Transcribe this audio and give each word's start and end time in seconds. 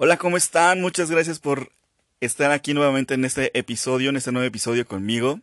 Hola, 0.00 0.16
¿cómo 0.16 0.36
están? 0.36 0.80
Muchas 0.80 1.10
gracias 1.10 1.40
por 1.40 1.72
estar 2.20 2.52
aquí 2.52 2.72
nuevamente 2.72 3.14
en 3.14 3.24
este 3.24 3.50
episodio, 3.58 4.10
en 4.10 4.16
este 4.16 4.30
nuevo 4.30 4.46
episodio 4.46 4.86
conmigo. 4.86 5.40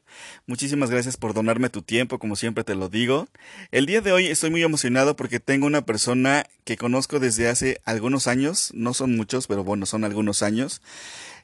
Muchísimas 0.48 0.90
gracias 0.90 1.18
por 1.18 1.34
donarme 1.34 1.68
tu 1.68 1.82
tiempo, 1.82 2.20
como 2.20 2.38
siempre 2.38 2.64
te 2.64 2.74
lo 2.74 2.88
digo. 2.88 3.28
El 3.72 3.86
día 3.86 4.00
de 4.00 4.14
hoy 4.14 4.28
estoy 4.28 4.52
muy 4.52 4.64
emocionado 4.64 5.18
porque 5.18 5.42
tengo 5.42 5.68
una 5.68 5.82
persona 5.82 6.46
que 6.64 6.78
conozco 6.78 7.20
desde 7.20 7.50
hace 7.50 7.82
algunos 7.84 8.28
años, 8.28 8.72
no 8.74 8.94
son 8.94 9.18
muchos, 9.18 9.48
pero 9.48 9.66
bueno, 9.66 9.86
son 9.86 10.06
algunos 10.06 10.42
años. 10.42 10.82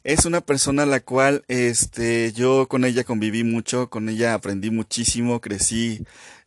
Es 0.05 0.23
una 0.23 0.39
persona 0.39 0.85
la 0.85 1.01
cual 1.01 1.43
este 1.49 2.31
yo 2.31 2.69
con 2.69 2.85
ella 2.85 3.03
conviví 3.03 3.43
mucho, 3.43 3.89
con 3.89 4.07
ella 4.07 4.35
aprendí 4.35 4.69
muchísimo, 4.69 5.41
crecí 5.41 5.99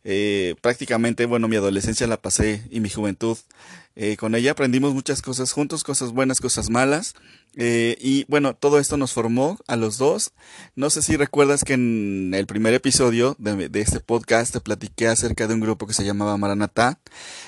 eh, 0.03 0.55
prácticamente, 0.61 1.27
bueno, 1.27 1.47
mi 1.47 1.57
adolescencia 1.57 2.07
la 2.07 2.17
pasé 2.17 2.63
y 2.71 2.79
mi 2.79 2.89
juventud 2.89 3.37
eh, 3.95 4.17
con 4.17 4.35
ella 4.35 4.51
aprendimos 4.51 4.93
muchas 4.93 5.21
cosas 5.21 5.51
juntos, 5.51 5.83
cosas 5.83 6.11
buenas, 6.11 6.41
cosas 6.41 6.69
malas. 6.69 7.15
Eh, 7.57 7.97
y 8.01 8.25
bueno, 8.27 8.53
todo 8.53 8.79
esto 8.79 8.97
nos 8.97 9.13
formó 9.13 9.57
a 9.67 9.77
los 9.77 9.97
dos. 9.97 10.33
No 10.75 10.89
sé 10.89 11.01
si 11.01 11.15
recuerdas 11.15 11.63
que 11.63 11.73
en 11.73 12.33
el 12.33 12.45
primer 12.45 12.73
episodio 12.73 13.35
de, 13.39 13.69
este 13.79 14.01
podcast 14.01 14.51
te 14.51 14.59
platiqué 14.59 15.07
acerca 15.07 15.47
de 15.47 15.53
un 15.53 15.61
grupo 15.61 15.87
que 15.87 15.93
se 15.93 16.03
llamaba 16.03 16.35
Maranatá. 16.37 16.99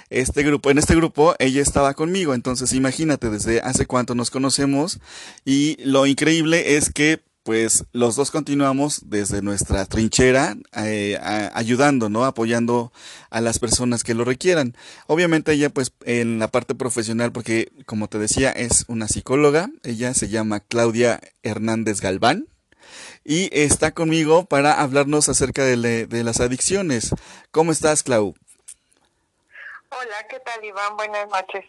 Este 0.10 0.44
grupo, 0.44 0.72
en 0.72 0.78
este 0.78 0.96
grupo 0.96 1.36
ella 1.40 1.62
estaba 1.62 1.94
conmigo, 1.94 2.34
entonces 2.34 2.72
imagínate 2.72 3.30
desde 3.30 3.60
hace 3.60 3.86
cuánto 3.86 4.16
nos 4.16 4.32
conocemos 4.32 5.00
y 5.44 5.76
lo 5.84 6.06
increíble 6.06 6.78
es 6.78 6.90
que 6.94 7.22
pues 7.48 7.86
los 7.94 8.18
dos 8.18 8.30
continuamos 8.30 9.10
desde 9.10 9.42
nuestra 9.42 9.86
trinchera 9.86 10.58
eh, 10.76 11.18
ayudando, 11.54 12.10
¿no? 12.10 12.26
Apoyando 12.26 12.92
a 13.30 13.40
las 13.40 13.58
personas 13.58 14.04
que 14.04 14.14
lo 14.14 14.26
requieran. 14.26 14.76
Obviamente 15.06 15.54
ella 15.54 15.70
pues 15.70 15.94
en 16.04 16.40
la 16.40 16.50
parte 16.50 16.76
profesional, 16.76 17.32
porque 17.32 17.72
como 17.86 18.10
te 18.10 18.20
decía 18.20 18.52
es 18.52 18.84
una 18.90 19.08
psicóloga, 19.08 19.70
ella 19.84 20.14
se 20.14 20.28
llama 20.28 20.60
Claudia 20.60 21.22
Hernández 21.42 22.02
Galván 22.02 22.50
y 23.24 23.50
está 23.58 23.92
conmigo 23.92 24.44
para 24.44 24.82
hablarnos 24.82 25.30
acerca 25.30 25.64
de, 25.64 26.06
de 26.06 26.24
las 26.26 26.42
adicciones. 26.42 27.16
¿Cómo 27.52 27.72
estás, 27.72 28.04
Clau? 28.04 28.36
Hola, 29.90 30.28
¿qué 30.30 30.42
tal, 30.42 30.66
Iván? 30.66 30.98
Buenas 30.98 31.30
noches. 31.30 31.64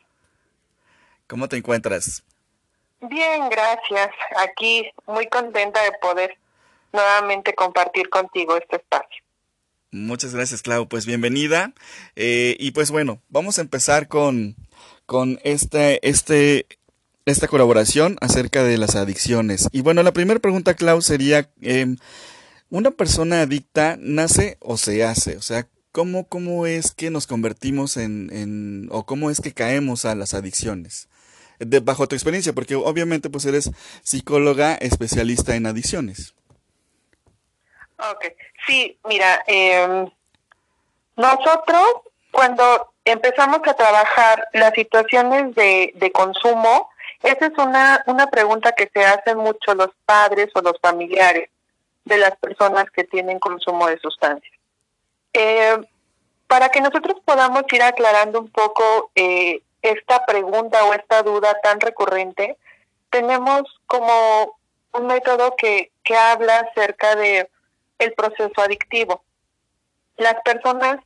¿Cómo 1.28 1.48
te 1.48 1.56
encuentras? 1.56 2.24
Bien, 3.00 3.48
gracias. 3.48 4.10
Aquí 4.36 4.90
muy 5.06 5.28
contenta 5.28 5.82
de 5.82 5.92
poder 6.00 6.36
nuevamente 6.92 7.54
compartir 7.54 8.08
contigo 8.08 8.56
este 8.56 8.76
espacio. 8.76 9.22
Muchas 9.90 10.34
gracias, 10.34 10.62
Clau. 10.62 10.88
Pues 10.88 11.06
bienvenida. 11.06 11.72
Eh, 12.16 12.56
y 12.58 12.72
pues 12.72 12.90
bueno, 12.90 13.22
vamos 13.28 13.58
a 13.58 13.62
empezar 13.62 14.08
con, 14.08 14.56
con 15.06 15.38
este, 15.44 16.06
este, 16.06 16.66
esta 17.24 17.46
colaboración 17.46 18.16
acerca 18.20 18.64
de 18.64 18.78
las 18.78 18.96
adicciones. 18.96 19.68
Y 19.72 19.82
bueno, 19.82 20.02
la 20.02 20.12
primera 20.12 20.40
pregunta, 20.40 20.74
Clau, 20.74 21.00
sería, 21.00 21.50
eh, 21.62 21.94
¿una 22.68 22.90
persona 22.90 23.42
adicta 23.42 23.96
nace 23.98 24.58
o 24.60 24.76
se 24.76 25.04
hace? 25.04 25.36
O 25.36 25.42
sea, 25.42 25.68
¿cómo, 25.92 26.26
cómo 26.28 26.66
es 26.66 26.92
que 26.92 27.10
nos 27.10 27.26
convertimos 27.26 27.96
en, 27.96 28.28
en, 28.32 28.88
o 28.90 29.06
cómo 29.06 29.30
es 29.30 29.40
que 29.40 29.54
caemos 29.54 30.04
a 30.04 30.14
las 30.16 30.34
adicciones? 30.34 31.08
De, 31.58 31.80
bajo 31.80 32.06
tu 32.06 32.14
experiencia, 32.14 32.52
porque 32.52 32.74
obviamente 32.74 33.30
pues 33.30 33.44
eres 33.46 33.70
psicóloga 34.02 34.74
especialista 34.74 35.54
en 35.54 35.66
adicciones. 35.66 36.34
Ok, 37.98 38.26
sí, 38.66 38.98
mira, 39.08 39.42
eh, 39.46 40.06
nosotros 41.16 41.82
cuando 42.30 42.92
empezamos 43.04 43.60
a 43.66 43.74
trabajar 43.74 44.46
las 44.52 44.72
situaciones 44.74 45.54
de, 45.54 45.92
de 45.96 46.12
consumo, 46.12 46.90
esa 47.22 47.46
es 47.46 47.58
una, 47.58 48.04
una 48.06 48.28
pregunta 48.28 48.72
que 48.72 48.88
se 48.92 49.04
hacen 49.04 49.38
mucho 49.38 49.74
los 49.74 49.90
padres 50.04 50.50
o 50.54 50.60
los 50.60 50.78
familiares 50.80 51.50
de 52.04 52.18
las 52.18 52.36
personas 52.36 52.90
que 52.90 53.04
tienen 53.04 53.38
consumo 53.38 53.86
de 53.88 53.98
sustancias. 53.98 54.54
Eh, 55.32 55.76
para 56.46 56.70
que 56.70 56.80
nosotros 56.80 57.18
podamos 57.24 57.64
ir 57.72 57.82
aclarando 57.82 58.40
un 58.40 58.50
poco 58.50 59.10
eh, 59.14 59.62
esta 59.82 60.24
pregunta 60.26 60.84
o 60.84 60.94
esta 60.94 61.22
duda 61.22 61.58
tan 61.62 61.80
recurrente, 61.80 62.56
tenemos 63.10 63.62
como 63.86 64.58
un 64.92 65.06
método 65.06 65.54
que, 65.56 65.92
que 66.02 66.16
habla 66.16 66.60
acerca 66.60 67.16
de 67.16 67.50
el 67.98 68.12
proceso 68.14 68.60
adictivo. 68.60 69.22
Las 70.16 70.36
personas 70.44 70.98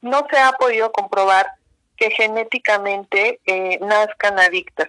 no 0.00 0.26
se 0.30 0.38
ha 0.38 0.52
podido 0.52 0.92
comprobar 0.92 1.52
que 1.96 2.10
genéticamente 2.10 3.40
eh, 3.44 3.78
nazcan 3.80 4.38
adictas, 4.38 4.88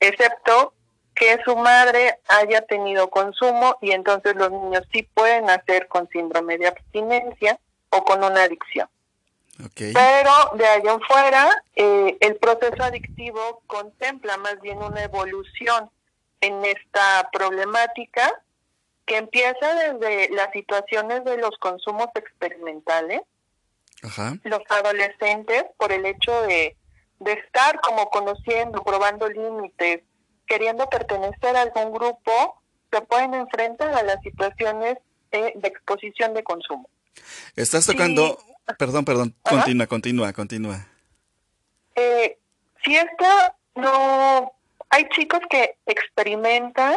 excepto 0.00 0.72
que 1.14 1.38
su 1.44 1.56
madre 1.56 2.18
haya 2.28 2.62
tenido 2.62 3.08
consumo 3.10 3.76
y 3.80 3.92
entonces 3.92 4.34
los 4.34 4.50
niños 4.50 4.82
sí 4.92 5.02
pueden 5.14 5.44
nacer 5.44 5.86
con 5.86 6.08
síndrome 6.08 6.58
de 6.58 6.68
abstinencia 6.68 7.58
o 7.90 8.02
con 8.04 8.24
una 8.24 8.42
adicción. 8.42 8.88
Pero 9.76 10.32
de 10.54 10.66
allá 10.66 10.92
en 10.92 11.00
fuera, 11.02 11.62
eh, 11.76 12.16
el 12.20 12.36
proceso 12.36 12.82
adictivo 12.82 13.62
contempla 13.66 14.36
más 14.36 14.60
bien 14.60 14.78
una 14.78 15.02
evolución 15.02 15.90
en 16.40 16.64
esta 16.64 17.28
problemática 17.32 18.42
que 19.06 19.18
empieza 19.18 19.74
desde 19.74 20.30
las 20.30 20.50
situaciones 20.52 21.24
de 21.24 21.36
los 21.36 21.56
consumos 21.58 22.08
experimentales. 22.14 23.20
Los 24.42 24.60
adolescentes, 24.68 25.64
por 25.78 25.92
el 25.92 26.04
hecho 26.04 26.42
de, 26.42 26.76
de 27.20 27.32
estar 27.32 27.80
como 27.80 28.10
conociendo, 28.10 28.82
probando 28.82 29.28
límites, 29.28 30.02
queriendo 30.46 30.88
pertenecer 30.88 31.56
a 31.56 31.62
algún 31.62 31.92
grupo, 31.92 32.60
se 32.90 33.00
pueden 33.02 33.34
enfrentar 33.34 33.94
a 33.94 34.02
las 34.02 34.20
situaciones 34.22 34.98
de, 35.30 35.52
de 35.54 35.68
exposición 35.68 36.34
de 36.34 36.42
consumo. 36.42 36.88
Estás 37.56 37.86
tocando 37.86 38.38
Perdón, 38.78 39.04
perdón, 39.04 39.34
continúa, 39.42 39.86
continúa, 39.86 40.32
continúa. 40.32 40.86
Eh, 41.94 42.38
si 42.84 42.96
esta 42.96 43.56
no... 43.74 44.52
Hay 44.90 45.08
chicos 45.08 45.40
que 45.50 45.76
experimentan 45.86 46.96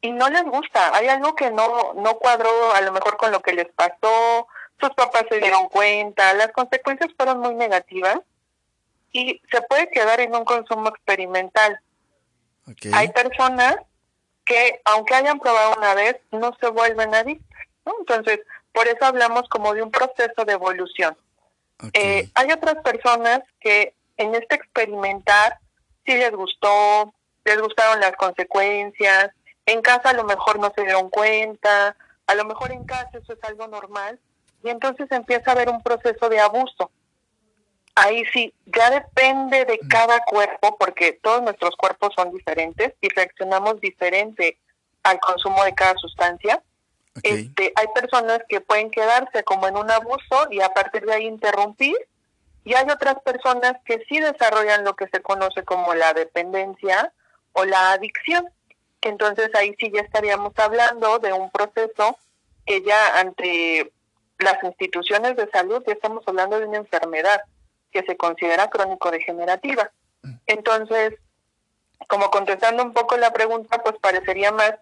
y 0.00 0.12
no 0.12 0.28
les 0.28 0.44
gusta. 0.44 0.94
Hay 0.94 1.08
algo 1.08 1.34
que 1.34 1.50
no, 1.50 1.94
no 1.94 2.14
cuadró 2.18 2.72
a 2.72 2.80
lo 2.80 2.92
mejor 2.92 3.16
con 3.16 3.32
lo 3.32 3.42
que 3.42 3.52
les 3.52 3.66
pasó, 3.72 4.46
sus 4.80 4.90
papás 4.90 5.24
se 5.28 5.38
dieron 5.38 5.68
cuenta, 5.68 6.32
las 6.34 6.52
consecuencias 6.52 7.10
fueron 7.16 7.40
muy 7.40 7.54
negativas 7.54 8.20
y 9.12 9.40
se 9.50 9.62
puede 9.62 9.90
quedar 9.90 10.20
en 10.20 10.34
un 10.34 10.44
consumo 10.44 10.88
experimental. 10.88 11.80
Hay 12.92 13.08
personas 13.08 13.76
que, 14.44 14.80
aunque 14.84 15.14
hayan 15.14 15.40
probado 15.40 15.74
una 15.76 15.94
vez, 15.94 16.16
no 16.30 16.56
se 16.60 16.68
vuelven 16.68 17.14
adictas. 17.14 17.66
¿no? 17.84 17.94
Entonces, 17.98 18.40
por 18.78 18.86
eso 18.86 19.04
hablamos 19.04 19.48
como 19.48 19.74
de 19.74 19.82
un 19.82 19.90
proceso 19.90 20.44
de 20.46 20.52
evolución. 20.52 21.16
Eh, 21.94 22.30
hay 22.32 22.52
otras 22.52 22.76
personas 22.84 23.40
que 23.58 23.92
en 24.16 24.36
este 24.36 24.54
experimentar 24.54 25.58
sí 26.06 26.14
les 26.14 26.30
gustó, 26.30 27.12
les 27.44 27.60
gustaron 27.60 27.98
las 27.98 28.12
consecuencias, 28.12 29.32
en 29.66 29.82
casa 29.82 30.10
a 30.10 30.12
lo 30.12 30.22
mejor 30.22 30.60
no 30.60 30.72
se 30.76 30.82
dieron 30.82 31.10
cuenta, 31.10 31.96
a 32.28 32.34
lo 32.36 32.44
mejor 32.44 32.70
en 32.70 32.84
casa 32.84 33.18
eso 33.18 33.32
es 33.32 33.42
algo 33.42 33.66
normal, 33.66 34.20
y 34.62 34.68
entonces 34.68 35.10
empieza 35.10 35.50
a 35.50 35.54
haber 35.54 35.70
un 35.70 35.82
proceso 35.82 36.28
de 36.28 36.38
abuso. 36.38 36.92
Ahí 37.96 38.24
sí, 38.32 38.54
ya 38.66 38.90
depende 38.90 39.64
de 39.64 39.80
mm. 39.82 39.88
cada 39.88 40.20
cuerpo, 40.20 40.76
porque 40.78 41.18
todos 41.20 41.42
nuestros 41.42 41.74
cuerpos 41.74 42.10
son 42.14 42.30
diferentes 42.30 42.94
y 43.00 43.08
reaccionamos 43.08 43.80
diferente 43.80 44.56
al 45.02 45.18
consumo 45.18 45.64
de 45.64 45.74
cada 45.74 45.96
sustancia. 45.96 46.62
Este, 47.22 47.72
hay 47.74 47.86
personas 47.94 48.40
que 48.48 48.60
pueden 48.60 48.90
quedarse 48.90 49.44
como 49.44 49.68
en 49.68 49.76
un 49.76 49.90
abuso 49.90 50.48
y 50.50 50.60
a 50.60 50.68
partir 50.70 51.04
de 51.04 51.14
ahí 51.14 51.26
interrumpir, 51.26 51.96
y 52.64 52.74
hay 52.74 52.88
otras 52.90 53.20
personas 53.22 53.74
que 53.84 54.04
sí 54.08 54.20
desarrollan 54.20 54.84
lo 54.84 54.94
que 54.94 55.08
se 55.08 55.22
conoce 55.22 55.64
como 55.64 55.94
la 55.94 56.12
dependencia 56.12 57.12
o 57.52 57.64
la 57.64 57.92
adicción, 57.92 58.48
entonces 59.00 59.50
ahí 59.54 59.74
sí 59.78 59.90
ya 59.94 60.02
estaríamos 60.02 60.52
hablando 60.56 61.18
de 61.18 61.32
un 61.32 61.50
proceso 61.50 62.18
que 62.66 62.82
ya 62.82 63.18
ante 63.18 63.92
las 64.38 64.62
instituciones 64.62 65.36
de 65.36 65.48
salud 65.50 65.82
ya 65.86 65.94
estamos 65.94 66.22
hablando 66.26 66.58
de 66.58 66.66
una 66.66 66.78
enfermedad 66.78 67.40
que 67.90 68.02
se 68.02 68.16
considera 68.16 68.68
crónico-degenerativa. 68.68 69.90
Mm. 70.22 70.32
Entonces, 70.46 71.14
como 72.06 72.30
contestando 72.30 72.82
un 72.82 72.92
poco 72.92 73.16
la 73.16 73.32
pregunta, 73.32 73.82
pues 73.82 73.96
parecería 74.00 74.52
más 74.52 74.74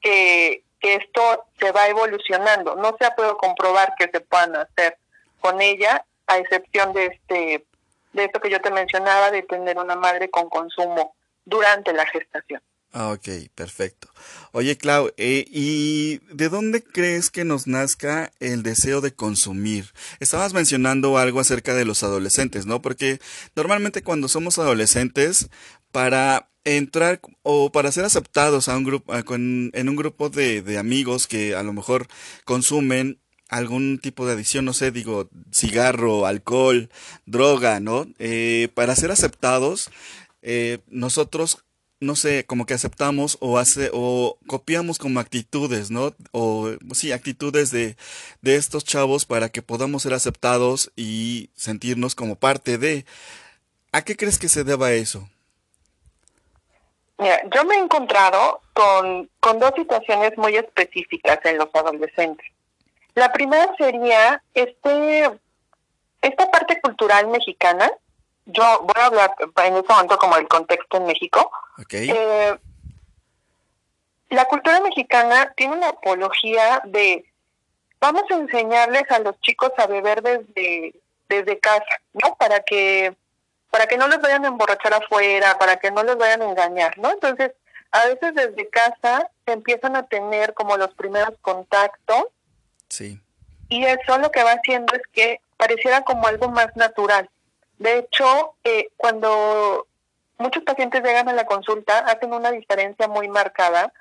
que 0.00 0.62
que 0.80 0.94
esto 0.94 1.44
se 1.58 1.72
va 1.72 1.88
evolucionando. 1.88 2.76
No 2.76 2.96
se 2.98 3.06
ha 3.06 3.14
podido 3.14 3.36
comprobar 3.36 3.94
que 3.98 4.08
se 4.10 4.20
puedan 4.20 4.56
hacer 4.56 4.98
con 5.40 5.60
ella, 5.60 6.04
a 6.26 6.38
excepción 6.38 6.92
de 6.92 7.06
este 7.06 7.66
de 8.12 8.24
esto 8.24 8.40
que 8.40 8.50
yo 8.50 8.60
te 8.60 8.70
mencionaba, 8.70 9.30
de 9.30 9.42
tener 9.42 9.78
una 9.78 9.94
madre 9.94 10.30
con 10.30 10.48
consumo 10.48 11.14
durante 11.44 11.92
la 11.92 12.06
gestación. 12.06 12.62
Ah, 12.92 13.12
ok, 13.12 13.50
perfecto. 13.54 14.08
Oye, 14.52 14.78
Clau, 14.78 15.10
eh, 15.18 15.44
¿y 15.48 16.18
de 16.34 16.48
dónde 16.48 16.82
crees 16.82 17.30
que 17.30 17.44
nos 17.44 17.66
nazca 17.66 18.32
el 18.40 18.62
deseo 18.62 19.02
de 19.02 19.14
consumir? 19.14 19.92
Estabas 20.18 20.54
mencionando 20.54 21.18
algo 21.18 21.40
acerca 21.40 21.74
de 21.74 21.84
los 21.84 22.02
adolescentes, 22.02 22.64
¿no? 22.64 22.80
Porque 22.80 23.20
normalmente 23.54 24.02
cuando 24.02 24.28
somos 24.28 24.58
adolescentes, 24.58 25.50
para 25.92 26.48
entrar 26.66 27.20
o 27.42 27.70
para 27.70 27.92
ser 27.92 28.04
aceptados 28.04 28.68
a 28.68 28.76
un 28.76 28.84
grupo, 28.84 29.14
en 29.14 29.88
un 29.88 29.96
grupo 29.96 30.30
de, 30.30 30.62
de 30.62 30.78
amigos 30.78 31.26
que 31.26 31.54
a 31.54 31.62
lo 31.62 31.72
mejor 31.72 32.08
consumen 32.44 33.20
algún 33.48 33.98
tipo 33.98 34.26
de 34.26 34.32
adicción, 34.32 34.64
no 34.64 34.72
sé, 34.72 34.90
digo, 34.90 35.30
cigarro, 35.52 36.26
alcohol, 36.26 36.90
droga, 37.26 37.80
¿no? 37.80 38.06
Eh, 38.18 38.68
para 38.74 38.96
ser 38.96 39.12
aceptados, 39.12 39.90
eh, 40.42 40.78
nosotros, 40.88 41.64
no 42.00 42.16
sé, 42.16 42.44
como 42.46 42.66
que 42.66 42.74
aceptamos 42.74 43.38
o 43.40 43.58
hace, 43.58 43.90
o 43.92 44.38
copiamos 44.48 44.98
como 44.98 45.20
actitudes, 45.20 45.90
¿no? 45.92 46.14
O 46.32 46.70
sí, 46.94 47.12
actitudes 47.12 47.70
de, 47.70 47.96
de 48.42 48.56
estos 48.56 48.84
chavos 48.84 49.24
para 49.24 49.48
que 49.50 49.62
podamos 49.62 50.02
ser 50.02 50.14
aceptados 50.14 50.92
y 50.96 51.50
sentirnos 51.54 52.14
como 52.16 52.36
parte 52.36 52.78
de. 52.78 53.06
¿A 53.92 54.02
qué 54.02 54.16
crees 54.16 54.38
que 54.38 54.48
se 54.48 54.64
deba 54.64 54.92
eso? 54.92 55.28
Mira, 57.18 57.40
yo 57.50 57.64
me 57.64 57.76
he 57.76 57.78
encontrado 57.78 58.60
con, 58.74 59.30
con 59.40 59.58
dos 59.58 59.72
situaciones 59.74 60.36
muy 60.36 60.56
específicas 60.56 61.38
en 61.44 61.58
los 61.58 61.74
adolescentes. 61.74 62.46
La 63.14 63.32
primera 63.32 63.74
sería 63.78 64.42
este 64.52 65.30
esta 66.20 66.50
parte 66.50 66.80
cultural 66.80 67.28
mexicana. 67.28 67.90
Yo 68.44 68.62
voy 68.82 68.94
a 68.96 69.06
hablar 69.06 69.34
en 69.64 69.76
este 69.76 69.92
momento 69.92 70.18
como 70.18 70.36
el 70.36 70.46
contexto 70.48 70.98
en 70.98 71.06
México. 71.06 71.50
Eh, 71.90 72.56
la 74.30 74.44
cultura 74.46 74.80
mexicana 74.80 75.52
tiene 75.56 75.76
una 75.76 75.88
apología 75.88 76.82
de 76.84 77.24
vamos 78.00 78.24
a 78.30 78.34
enseñarles 78.34 79.10
a 79.10 79.20
los 79.20 79.40
chicos 79.40 79.72
a 79.78 79.86
beber 79.86 80.22
desde 80.22 80.94
desde 81.28 81.58
casa, 81.58 82.00
¿no? 82.12 82.36
Para 82.36 82.60
que 82.60 83.16
para 83.70 83.86
que 83.86 83.98
no 83.98 84.08
les 84.08 84.20
vayan 84.20 84.44
a 84.44 84.48
emborrachar 84.48 84.94
afuera, 84.94 85.58
para 85.58 85.76
que 85.76 85.90
no 85.90 86.02
les 86.02 86.16
vayan 86.16 86.42
a 86.42 86.50
engañar, 86.50 86.98
¿no? 86.98 87.10
Entonces, 87.10 87.52
a 87.90 88.06
veces 88.06 88.34
desde 88.34 88.68
casa 88.68 89.30
se 89.44 89.52
empiezan 89.52 89.96
a 89.96 90.04
tener 90.04 90.54
como 90.54 90.76
los 90.76 90.92
primeros 90.94 91.34
contactos 91.40 92.26
Sí. 92.88 93.20
Y 93.68 93.84
eso 93.84 94.18
lo 94.18 94.30
que 94.30 94.42
va 94.42 94.52
haciendo 94.52 94.94
es 94.94 95.02
que 95.12 95.40
pareciera 95.56 96.02
como 96.02 96.26
algo 96.26 96.48
más 96.48 96.74
natural. 96.76 97.28
De 97.78 97.98
hecho, 97.98 98.54
eh, 98.64 98.88
cuando 98.96 99.86
muchos 100.38 100.62
pacientes 100.62 101.02
llegan 101.02 101.28
a 101.28 101.32
la 101.32 101.46
consulta, 101.46 101.98
hacen 101.98 102.32
una 102.32 102.50
diferencia 102.50 103.08
muy 103.08 103.28
marcada 103.28 103.92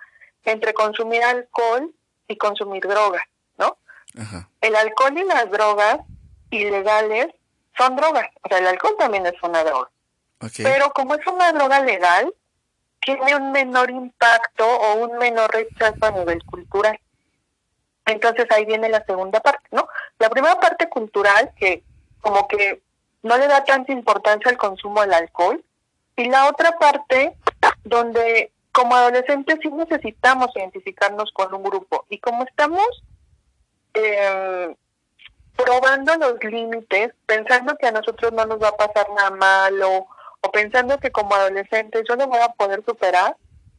entre 0.43 0.73
consumir 0.73 1.23
alcohol 1.23 1.91
y 2.27 2.37
consumir 2.37 2.87
drogas, 2.87 3.23
¿no? 3.57 3.77
El 4.61 4.75
alcohol 4.75 5.17
y 5.17 5.23
las 5.23 5.49
drogas 5.49 5.99
ilegales 6.51 7.27
son 7.77 7.95
drogas. 7.95 8.27
O 8.43 8.49
sea, 8.49 8.57
el 8.59 8.67
alcohol 8.67 8.95
también 8.97 9.25
es 9.25 9.41
una 9.43 9.63
droga. 9.63 9.89
Pero 10.57 10.91
como 10.91 11.15
es 11.15 11.25
una 11.27 11.51
droga 11.53 11.79
legal, 11.79 12.33
tiene 13.01 13.35
un 13.35 13.51
menor 13.51 13.89
impacto 13.89 14.65
o 14.65 14.95
un 14.95 15.17
menor 15.17 15.51
rechazo 15.51 16.05
a 16.05 16.11
nivel 16.11 16.43
cultural. 16.45 16.99
Entonces 18.05 18.45
ahí 18.51 18.65
viene 18.65 18.89
la 18.89 19.03
segunda 19.05 19.39
parte, 19.39 19.67
¿no? 19.71 19.87
La 20.19 20.29
primera 20.29 20.59
parte 20.59 20.89
cultural, 20.89 21.51
que 21.57 21.83
como 22.21 22.47
que 22.47 22.81
no 23.23 23.37
le 23.37 23.47
da 23.47 23.63
tanta 23.63 23.91
importancia 23.91 24.51
al 24.51 24.57
consumo 24.57 25.01
del 25.01 25.13
alcohol, 25.13 25.63
y 26.15 26.29
la 26.29 26.47
otra 26.47 26.77
parte 26.77 27.35
donde 27.83 28.51
como 28.71 28.95
adolescentes 28.95 29.59
sí 29.61 29.69
necesitamos 29.69 30.49
identificarnos 30.55 31.31
con 31.31 31.53
un 31.53 31.63
grupo, 31.63 32.05
y 32.09 32.19
como 32.19 32.43
estamos 32.43 32.85
eh, 33.95 34.75
probando 35.55 36.15
los 36.17 36.43
límites, 36.43 37.13
pensando 37.25 37.77
que 37.77 37.87
a 37.87 37.91
nosotros 37.91 38.33
no 38.33 38.45
nos 38.45 38.61
va 38.61 38.69
a 38.69 38.77
pasar 38.77 39.07
nada 39.15 39.31
malo, 39.31 40.07
o 40.41 40.51
pensando 40.51 40.99
que 40.99 41.11
como 41.11 41.35
adolescentes 41.35 42.03
yo 42.07 42.15
no 42.15 42.27
voy 42.27 42.39
a 42.39 42.49
poder 42.49 42.83
superar, 42.85 43.35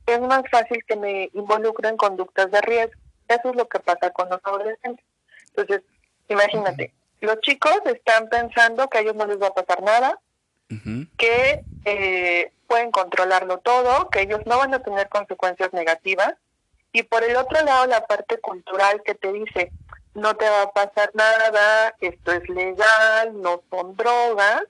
es 0.06 0.20
más 0.20 0.42
fácil 0.50 0.84
que 0.86 0.96
me 0.96 1.30
involucren 1.34 1.92
en 1.92 1.96
conductas 1.96 2.50
de 2.50 2.60
riesgo. 2.60 3.00
Eso 3.28 3.50
es 3.50 3.56
lo 3.56 3.68
que 3.68 3.80
pasa 3.80 4.10
con 4.10 4.28
los 4.28 4.40
adolescentes. 4.44 5.04
Entonces, 5.48 5.82
imagínate, 6.28 6.92
los 7.20 7.40
chicos 7.40 7.80
están 7.86 8.28
pensando 8.28 8.88
que 8.88 8.98
a 8.98 9.00
ellos 9.00 9.16
no 9.16 9.26
les 9.26 9.40
va 9.40 9.48
a 9.48 9.54
pasar 9.54 9.82
nada, 9.82 10.18
que 11.16 11.64
eh, 11.84 12.52
pueden 12.66 12.90
controlarlo 12.90 13.58
todo, 13.58 14.10
que 14.10 14.22
ellos 14.22 14.40
no 14.46 14.58
van 14.58 14.74
a 14.74 14.82
tener 14.82 15.08
consecuencias 15.08 15.72
negativas. 15.72 16.34
Y 16.92 17.02
por 17.02 17.22
el 17.24 17.36
otro 17.36 17.62
lado, 17.64 17.86
la 17.86 18.06
parte 18.06 18.38
cultural 18.38 19.02
que 19.04 19.14
te 19.14 19.32
dice, 19.32 19.70
no 20.16 20.34
te 20.34 20.48
va 20.48 20.62
a 20.62 20.72
pasar 20.72 21.10
nada, 21.14 21.94
esto 22.00 22.32
es 22.32 22.48
legal, 22.48 23.40
no 23.40 23.62
son 23.70 23.96
drogas, 23.96 24.62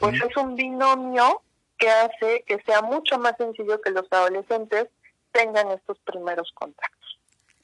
pues 0.00 0.20
es 0.20 0.36
un 0.36 0.54
binomio 0.54 1.42
que 1.78 1.88
hace 1.88 2.44
que 2.46 2.60
sea 2.66 2.82
mucho 2.82 3.18
más 3.18 3.34
sencillo 3.38 3.80
que 3.80 3.90
los 3.90 4.06
adolescentes 4.10 4.88
tengan 5.32 5.70
estos 5.70 5.98
primeros 6.00 6.50
contactos. 6.54 7.18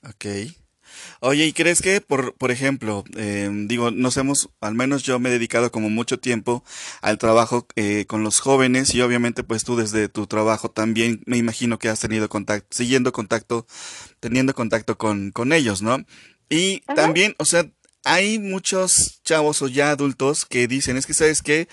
Ok. 0.08 0.26
Oye, 1.20 1.46
¿y 1.46 1.52
crees 1.52 1.80
que, 1.80 2.00
por, 2.00 2.34
por 2.34 2.50
ejemplo, 2.50 3.04
eh, 3.16 3.48
digo, 3.66 3.90
nos 3.90 4.16
hemos, 4.16 4.50
al 4.60 4.74
menos 4.74 5.02
yo 5.02 5.18
me 5.18 5.30
he 5.30 5.32
dedicado 5.32 5.72
como 5.72 5.88
mucho 5.90 6.18
tiempo 6.18 6.62
al 7.00 7.18
trabajo 7.18 7.66
eh, 7.76 8.04
con 8.06 8.22
los 8.22 8.38
jóvenes 8.38 8.94
y 8.94 9.00
obviamente 9.00 9.42
pues 9.42 9.64
tú 9.64 9.76
desde 9.76 10.08
tu 10.08 10.26
trabajo 10.26 10.70
también 10.70 11.22
me 11.26 11.38
imagino 11.38 11.78
que 11.78 11.88
has 11.88 12.00
tenido 12.00 12.28
contacto, 12.28 12.68
siguiendo 12.70 13.12
contacto, 13.12 13.66
teniendo 14.20 14.54
contacto 14.54 14.98
con, 14.98 15.30
con 15.32 15.52
ellos, 15.52 15.82
¿no? 15.82 16.04
Y 16.54 16.80
también, 16.94 17.34
o 17.38 17.44
sea, 17.44 17.68
hay 18.04 18.38
muchos 18.38 19.20
chavos 19.24 19.60
o 19.60 19.66
ya 19.66 19.90
adultos 19.90 20.44
que 20.44 20.68
dicen, 20.68 20.96
es 20.96 21.04
que 21.04 21.14
sabes 21.14 21.42
que 21.42 21.66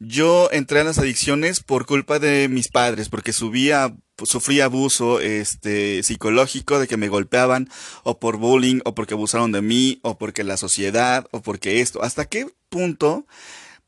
yo 0.00 0.48
entré 0.50 0.80
a 0.80 0.84
las 0.84 0.98
adicciones 0.98 1.60
por 1.60 1.86
culpa 1.86 2.18
de 2.18 2.48
mis 2.48 2.68
padres, 2.68 3.08
porque 3.08 3.32
subía 3.32 3.94
sufrí 4.24 4.60
abuso 4.60 5.20
este 5.20 6.02
psicológico 6.02 6.80
de 6.80 6.88
que 6.88 6.96
me 6.96 7.08
golpeaban 7.08 7.68
o 8.02 8.18
por 8.18 8.36
bullying 8.36 8.80
o 8.84 8.94
porque 8.94 9.14
abusaron 9.14 9.52
de 9.52 9.62
mí 9.62 10.00
o 10.02 10.18
porque 10.18 10.44
la 10.44 10.56
sociedad 10.56 11.26
o 11.32 11.42
porque 11.42 11.80
esto 11.80 12.02
hasta 12.02 12.24
qué 12.24 12.46
punto 12.68 13.26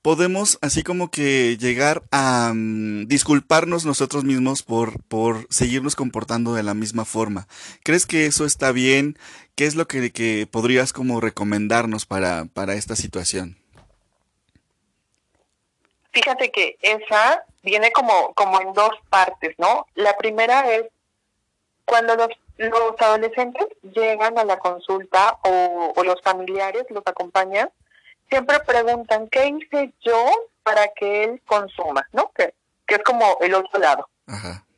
podemos 0.03 0.59
así 0.63 0.83
como 0.83 1.13
que 1.13 1.57
llegar 1.61 2.03
a 2.11 2.53
mm, 2.55 3.07
disculparnos 3.07 3.85
nosotros 3.85 4.25
mismos 4.25 4.65
por 4.65 5.01
por 5.05 5.47
seguirnos 5.49 5.95
comportando 5.95 6.55
de 6.55 6.65
la 6.65 6.75
misma 6.75 7.05
forma 7.05 7.47
crees 7.85 8.05
que 8.05 8.27
eso 8.27 8.47
está 8.47 8.73
bien 8.73 9.17
qué 9.57 9.67
es 9.67 9.75
lo 9.75 9.87
que, 9.89 10.13
que 10.13 10.47
podrías 10.51 10.93
como 10.93 11.21
recomendarnos 11.21 12.07
para 12.07 12.45
para 12.47 12.75
esta 12.75 12.95
situación 12.97 13.59
fíjate 16.17 16.51
que 16.51 16.79
esa 16.81 17.45
viene 17.63 17.93
como, 17.93 18.33
como 18.35 18.61
en 18.61 18.73
dos 18.73 18.93
partes, 19.11 19.55
¿no? 19.59 19.87
La 19.95 20.17
primera 20.17 20.73
es 20.73 20.87
cuando 21.85 22.17
los, 22.17 22.29
los 22.57 23.01
adolescentes 23.01 23.67
llegan 23.83 24.39
a 24.39 24.45
la 24.45 24.59
consulta 24.59 25.39
o, 25.43 25.93
los 26.03 26.23
familiares 26.23 26.85
los 26.91 27.07
acompañan, 27.07 27.69
siempre 28.31 28.61
preguntan, 28.61 29.29
¿qué 29.29 29.49
hice 29.49 29.93
yo 30.01 30.31
para 30.63 30.89
que 30.89 31.25
él 31.25 31.43
consuma? 31.47 32.09
¿No? 32.13 32.31
Que, 32.33 32.55
que 32.87 32.95
es 32.95 33.03
como 33.03 33.39
el 33.41 33.55
otro 33.55 33.79
lado. 33.79 34.09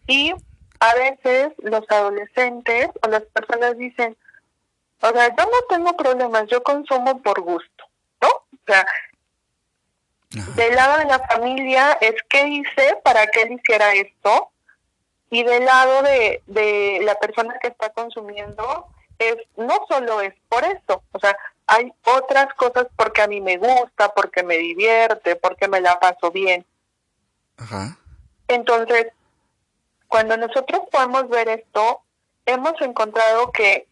Y 0.07 0.33
a 0.81 0.95
veces 0.95 1.53
los 1.59 1.85
adolescentes 1.89 2.89
o 3.03 3.09
las 3.09 3.23
personas 3.23 3.77
dicen, 3.77 4.17
o 5.01 5.11
sea, 5.11 5.29
yo 5.29 5.45
no 5.45 5.61
tengo 5.69 5.97
problemas, 5.97 6.47
yo 6.49 6.63
consumo 6.63 7.23
por 7.23 7.41
gusto, 7.41 7.85
¿no? 8.21 8.29
O 8.29 8.59
sea, 8.67 8.87
del 10.31 10.75
lado 10.75 10.99
de 10.99 11.05
la 11.07 11.19
familia 11.21 11.93
es 12.01 12.15
qué 12.29 12.47
hice 12.49 12.99
para 13.03 13.27
que 13.29 13.43
él 13.43 13.53
hiciera 13.53 13.95
esto. 13.95 14.51
Y 15.31 15.43
del 15.43 15.67
lado 15.67 16.03
de, 16.03 16.43
de 16.47 17.01
la 17.03 17.15
persona 17.17 17.59
que 17.61 17.69
está 17.69 17.91
consumiendo 17.91 18.87
es 19.19 19.37
no 19.57 19.85
solo 19.89 20.21
es 20.21 20.35
por 20.49 20.65
eso, 20.65 21.03
o 21.13 21.19
sea, 21.19 21.37
hay 21.67 21.93
otras 22.05 22.55
cosas 22.55 22.87
porque 22.97 23.23
a 23.23 23.27
mí 23.27 23.41
me 23.41 23.59
gusta, 23.59 24.09
porque 24.15 24.43
me 24.43 24.57
divierte, 24.57 25.37
porque 25.37 25.69
me 25.69 25.81
la 25.81 25.99
paso 26.01 26.31
bien. 26.31 26.65
Entonces, 28.47 29.09
cuando 30.07 30.37
nosotros 30.37 30.83
podemos 30.91 31.29
ver 31.29 31.49
esto, 31.49 32.01
hemos 32.47 32.81
encontrado 32.81 33.51
que 33.53 33.88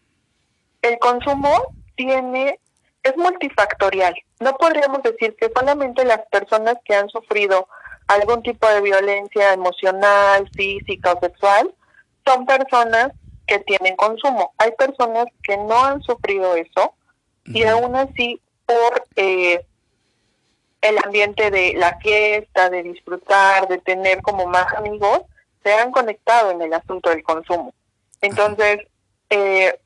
el 0.81 0.99
consumo 0.99 1.73
tiene 1.95 2.59
es 3.03 3.17
multifactorial. 3.17 4.15
No 4.39 4.55
podríamos 4.57 5.01
decir 5.01 5.35
que 5.39 5.51
solamente 5.55 6.03
las 6.03 6.21
personas 6.29 6.75
que 6.83 6.95
han 6.95 7.09
sufrido 7.09 7.67
algún 8.07 8.41
tipo 8.43 8.67
de 8.67 8.81
violencia 8.81 9.53
emocional, 9.53 10.49
física 10.55 11.13
o 11.13 11.19
sexual 11.19 11.73
son 12.25 12.45
personas 12.45 13.11
que 13.45 13.59
tienen 13.59 13.95
consumo. 13.95 14.53
Hay 14.57 14.71
personas 14.71 15.25
que 15.43 15.57
no 15.57 15.85
han 15.85 16.01
sufrido 16.01 16.55
eso 16.55 16.93
y 17.45 17.63
aún 17.63 17.95
así 17.95 18.41
por 18.65 19.05
eh, 19.15 19.65
el 20.81 20.97
ambiente 21.03 21.49
de 21.49 21.73
la 21.75 21.97
fiesta, 21.99 22.69
de 22.69 22.83
disfrutar, 22.83 23.67
de 23.69 23.77
tener 23.77 24.21
como 24.21 24.45
más 24.47 24.73
amigos, 24.73 25.21
se 25.63 25.73
han 25.73 25.91
conectado 25.91 26.51
en 26.51 26.61
el 26.61 26.73
asunto 26.73 27.09
del 27.09 27.23
consumo. 27.23 27.73
Entonces, 28.21 28.79
eh, 29.29 29.79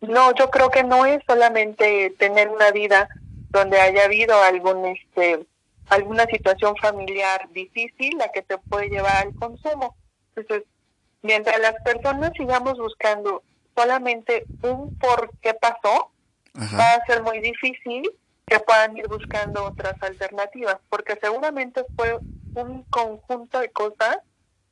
no, 0.00 0.32
yo 0.34 0.50
creo 0.50 0.70
que 0.70 0.84
no 0.84 1.06
es 1.06 1.20
solamente 1.26 2.14
tener 2.18 2.48
una 2.48 2.70
vida 2.70 3.08
donde 3.50 3.80
haya 3.80 4.04
habido 4.04 4.40
algún 4.42 4.86
este 4.86 5.46
alguna 5.88 6.26
situación 6.26 6.76
familiar 6.76 7.48
difícil 7.50 8.18
la 8.18 8.30
que 8.30 8.42
te 8.42 8.58
puede 8.58 8.90
llevar 8.90 9.26
al 9.26 9.34
consumo. 9.34 9.96
Entonces, 10.36 10.68
mientras 11.22 11.58
las 11.60 11.74
personas 11.82 12.32
sigamos 12.36 12.76
buscando 12.76 13.42
solamente 13.74 14.44
un 14.62 14.96
por 14.98 15.30
qué 15.40 15.54
pasó, 15.54 16.10
va 16.54 16.92
a 16.92 17.06
ser 17.06 17.22
muy 17.22 17.40
difícil 17.40 18.02
que 18.46 18.60
puedan 18.60 18.96
ir 18.98 19.08
buscando 19.08 19.64
otras 19.64 19.94
alternativas, 20.02 20.76
porque 20.90 21.18
seguramente 21.22 21.84
fue 21.96 22.18
un 22.54 22.82
conjunto 22.90 23.60
de 23.60 23.70
cosas 23.70 24.18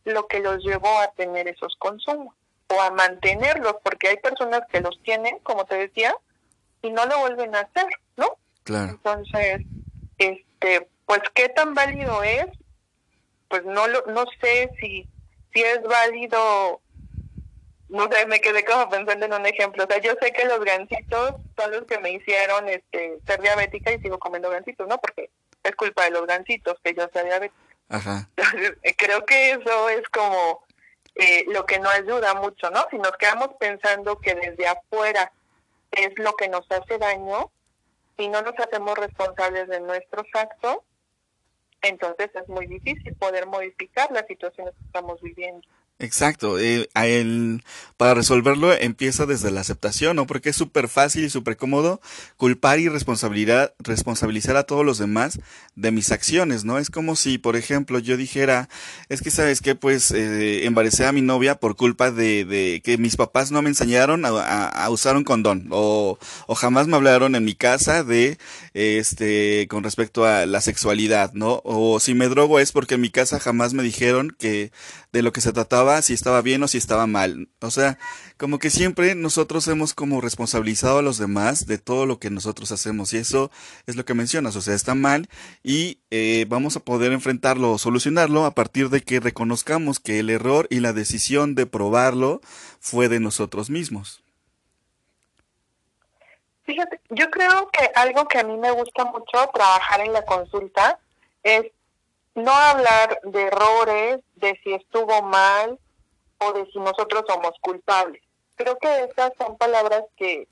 lo 0.05 0.27
que 0.27 0.41
los 0.41 0.63
llevó 0.63 0.99
a 1.01 1.09
tener 1.13 1.49
esos 1.49 1.77
consumos 1.79 2.36
o 2.69 2.81
a 2.81 2.91
mantenerlos, 2.91 3.77
porque 3.83 4.09
hay 4.09 4.17
personas 4.17 4.63
que 4.71 4.81
los 4.81 5.01
tienen, 5.03 5.39
como 5.41 5.65
te 5.65 5.77
decía, 5.77 6.15
y 6.83 6.91
no 6.91 7.07
lo 7.07 7.19
vuelven 7.21 7.55
a 7.55 7.61
hacer, 7.61 7.87
¿no? 8.17 8.37
Claro. 8.65 8.91
Entonces, 8.91 9.63
este, 10.19 10.89
pues 11.05 11.21
qué 11.35 11.49
tan 11.49 11.75
válido 11.75 12.23
es, 12.23 12.47
pues 13.49 13.65
no 13.65 13.87
lo, 13.87 14.05
no 14.07 14.25
sé 14.41 14.71
si 14.81 15.09
si 15.57 15.63
es 15.63 15.83
válido 15.83 16.83
no 17.89 18.09
sé, 18.11 18.27
me 18.27 18.41
quedé 18.41 18.65
como 18.65 18.89
pensando 18.89 19.27
en 19.27 19.33
un 19.33 19.47
ejemplo. 19.47 19.85
O 19.85 19.87
sea, 19.87 19.99
yo 20.01 20.13
sé 20.21 20.33
que 20.33 20.45
los 20.45 20.61
gancitos 20.65 21.37
son 21.57 21.71
los 21.71 21.85
que 21.85 21.99
me 21.99 22.11
hicieron 22.11 22.69
este 22.69 23.19
ser 23.27 23.41
diabética 23.41 23.93
y 23.93 24.01
sigo 24.01 24.19
comiendo 24.19 24.51
gancitos, 24.51 24.89
¿no? 24.89 24.99
Porque 24.99 25.31
es 25.63 25.77
culpa 25.77 26.05
de 26.05 26.11
los 26.11 26.27
gancitos 26.27 26.77
que 26.83 26.95
yo 26.95 27.09
sea 27.13 27.23
diabética. 27.23 27.61
Ajá. 27.89 28.29
creo 28.97 29.25
que 29.25 29.53
eso 29.53 29.89
es 29.89 30.03
como 30.09 30.66
eh, 31.17 31.45
lo 31.49 31.65
que 31.65 31.79
no 31.79 31.89
ayuda 31.89 32.35
mucho, 32.35 32.71
¿no? 32.71 32.87
Si 32.91 32.99
nos 32.99 33.13
quedamos 33.13 33.49
pensando 33.59 34.19
que 34.19 34.35
desde 34.35 34.69
afuera 34.69 35.33
es 35.91 36.19
lo 36.19 36.35
que 36.35 36.49
nos 36.49 36.71
hace 36.71 36.99
daño 36.99 37.51
y 38.19 38.29
no 38.29 38.43
nos 38.43 38.59
hacemos 38.59 38.99
responsables 38.99 39.69
de 39.69 39.81
nuestros 39.81 40.27
actos, 40.35 40.79
entonces 41.81 42.31
es 42.35 42.49
muy 42.49 42.67
difícil 42.67 43.15
poder 43.17 43.47
modificar 43.47 44.11
las 44.13 44.27
situaciones 44.27 44.75
que 44.75 44.85
estamos 44.85 45.21
viviendo. 45.23 45.67
Exacto, 45.99 46.59
eh, 46.59 46.91
a 46.93 47.07
él, 47.07 47.65
para 47.97 48.13
resolverlo 48.13 48.71
empieza 48.75 49.25
desde 49.25 49.51
la 49.51 49.63
aceptación, 49.63 50.17
¿no? 50.17 50.27
Porque 50.27 50.51
es 50.51 50.57
súper 50.57 50.89
fácil 50.89 51.25
y 51.25 51.31
súper 51.31 51.57
cómodo 51.57 52.03
culpar 52.37 52.81
y 52.81 52.91
responsabilidad, 52.91 53.73
responsabilizar 53.79 54.59
a 54.59 54.65
todos 54.65 54.85
los 54.85 54.99
demás 54.99 55.39
de 55.75 55.93
mis 55.93 56.13
acciones, 56.13 56.65
¿no? 56.65 56.79
Es 56.79 56.91
como 56.91 57.17
si, 57.17 57.39
por 57.39 57.57
ejemplo, 57.57 57.99
yo 57.99 58.19
dijera, 58.19 58.69
es 59.09 59.23
que 59.23 59.31
sabes 59.31 59.63
que 59.63 59.75
pues 59.75 60.11
eh, 60.11 60.69
a 61.07 61.13
mi 61.13 61.23
novia 61.23 61.55
por 61.55 61.77
culpa 61.77 62.11
de, 62.11 62.45
de 62.45 62.83
que 62.85 62.99
mis 62.99 63.17
papás 63.17 63.51
no 63.51 63.63
me 63.63 63.71
enseñaron 63.71 64.27
a, 64.27 64.69
a, 64.69 64.91
usar 64.91 65.17
un 65.17 65.25
condón 65.25 65.69
o, 65.71 66.19
o, 66.47 66.55
jamás 66.55 66.89
me 66.89 66.97
hablaron 66.97 67.35
en 67.35 67.45
mi 67.45 67.55
casa 67.55 68.05
de, 68.05 68.39
este, 68.75 69.67
con 69.69 69.83
respecto 69.83 70.27
a 70.27 70.45
la 70.45 70.61
sexualidad, 70.61 71.33
¿no? 71.33 71.63
O 71.65 72.01
si 72.01 72.13
me 72.13 72.29
drogo 72.29 72.61
es 72.61 72.73
porque 72.73 72.97
en 72.97 73.01
mi 73.01 73.11
casa 73.11 73.41
jamás 73.41 73.73
me 73.73 73.83
dijeron 73.83 74.37
que 74.39 74.71
de 75.13 75.23
lo 75.23 75.33
que 75.33 75.41
se 75.41 75.53
trataba, 75.53 75.86
si 76.03 76.13
estaba 76.13 76.43
bien 76.43 76.63
o 76.63 76.69
si 76.69 76.79
estaba 76.79 77.07
mal. 77.07 77.49
O 77.61 77.71
sea, 77.71 77.99
como 78.37 78.59
que 78.59 78.71
siempre 78.71 79.15
nosotros 79.15 79.67
hemos 79.69 79.95
como 79.95 80.21
responsabilizado 80.21 80.99
a 80.99 81.03
los 81.03 81.19
demás 81.19 81.67
de 81.67 81.79
todo 81.79 82.07
lo 82.07 82.19
que 82.19 82.31
nosotros 82.31 82.73
hacemos 82.73 83.13
y 83.13 83.19
eso 83.19 83.51
es 83.87 83.97
lo 83.97 84.05
que 84.05 84.15
mencionas, 84.15 84.57
o 84.57 84.61
sea, 84.61 84.75
está 84.75 84.95
mal 84.95 85.29
y 85.63 86.01
eh, 86.11 86.45
vamos 86.49 86.77
a 86.77 86.81
poder 86.81 87.13
enfrentarlo 87.13 87.73
o 87.73 87.79
solucionarlo 87.79 88.45
a 88.45 88.55
partir 88.55 88.91
de 88.91 89.03
que 89.03 89.21
reconozcamos 89.21 90.01
que 90.01 90.19
el 90.19 90.31
error 90.31 90.67
y 90.71 90.81
la 90.81 90.93
decisión 90.93 91.55
de 91.55 91.67
probarlo 91.67 92.41
fue 92.81 93.09
de 93.09 93.21
nosotros 93.21 93.71
mismos. 93.71 94.23
Fíjate, 96.65 97.01
yo 97.11 97.31
creo 97.31 97.71
que 97.71 97.91
algo 97.95 98.27
que 98.27 98.41
a 98.41 98.45
mí 98.45 98.57
me 98.57 98.73
gusta 98.73 99.05
mucho 99.05 99.49
trabajar 99.55 100.01
en 100.01 100.13
la 100.13 100.25
consulta 100.25 100.99
es 101.45 101.67
no 102.35 102.53
hablar 102.53 103.21
de 103.23 103.43
errores, 103.43 104.21
de 104.37 104.59
si 104.63 104.75
estuvo 104.75 105.23
mal 105.23 105.79
o 106.39 106.53
de 106.53 106.67
si 106.67 106.79
nosotros 106.79 107.25
somos 107.29 107.53
culpables. 107.61 108.23
Creo 108.57 108.79
que 108.79 109.05
estas 109.05 109.33
son 109.37 109.57
palabras 109.59 110.05
que, 110.17 110.49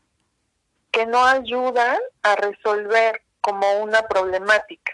que 0.90 1.06
no 1.06 1.24
ayudan 1.24 1.98
a 2.22 2.36
resolver 2.36 3.22
como 3.40 3.80
una 3.82 4.02
problemática. 4.06 4.92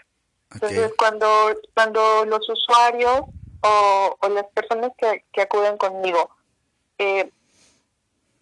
Entonces, 0.53 0.91
cuando, 0.97 1.27
cuando 1.73 2.25
los 2.25 2.47
usuarios 2.49 3.21
o, 3.61 4.17
o 4.19 4.29
las 4.29 4.45
personas 4.47 4.91
que, 4.97 5.23
que 5.31 5.41
acuden 5.41 5.77
conmigo 5.77 6.29
eh, 6.97 7.31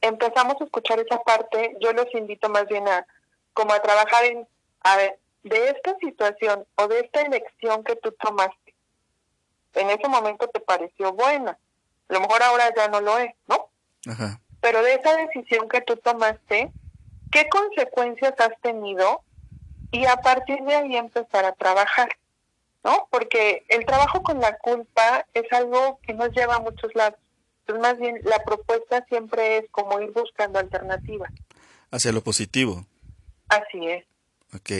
empezamos 0.01 0.60
a 0.60 0.63
escuchar 0.65 1.00
esa 1.00 1.22
parte, 1.24 1.77
yo 1.79 1.94
los 1.94 2.13
invito 2.13 2.50
más 2.50 2.68
bien 2.68 2.88
a 2.88 3.06
como 3.53 3.74
a 3.74 3.82
trabajar 3.82 4.25
en, 4.25 4.48
a 4.82 4.98
ver, 4.98 5.20
de 5.44 5.70
esta 5.70 5.96
situación 6.00 6.65
o 6.75 6.88
de 6.88 7.00
esta 7.00 7.22
elección 7.22 7.84
que 7.84 7.96
tú 7.98 8.12
tomaste, 8.13 8.69
en 9.74 9.90
ese 9.90 10.08
momento 10.08 10.48
te 10.48 10.60
pareció 10.60 11.14
buena, 11.14 11.52
a 12.10 12.14
lo 12.14 12.22
mejor 12.22 12.42
ahora 12.44 12.74
ya 12.76 12.88
no 12.88 13.02
lo 13.02 13.18
es, 13.18 13.34
¿no? 13.48 13.70
Pero 14.62 14.84
de 14.84 14.96
esa 14.96 15.16
decisión 15.16 15.70
que 15.70 15.82
tú 15.82 15.96
tomaste, 15.98 16.72
¿qué 17.32 17.48
consecuencias 17.50 18.34
has 18.40 18.60
tenido? 18.62 19.22
Y 19.92 20.06
a 20.06 20.18
partir 20.18 20.62
de 20.64 20.76
ahí 20.76 20.96
empezar 20.96 21.46
a 21.46 21.54
trabajar, 21.54 22.10
¿no? 22.84 23.08
Porque 23.10 23.64
el 23.70 23.86
trabajo 23.86 24.22
con 24.22 24.40
la 24.40 24.58
culpa 24.58 25.26
es 25.34 25.52
algo 25.52 26.00
que 26.04 26.14
nos 26.14 26.30
lleva 26.32 26.56
a 26.56 26.60
muchos 26.60 26.94
lados. 26.96 27.20
Entonces, 27.62 27.82
más 27.82 28.00
bien, 28.00 28.20
la 28.24 28.40
propuesta 28.44 29.06
siempre 29.08 29.58
es 29.58 29.66
como 29.72 30.00
ir 30.02 30.12
buscando 30.12 30.60
alternativas. 30.60 31.32
Hacia 31.92 32.12
lo 32.12 32.22
positivo. 32.22 32.86
Así 33.48 33.88
es. 33.88 34.06
Ok. 34.54 34.72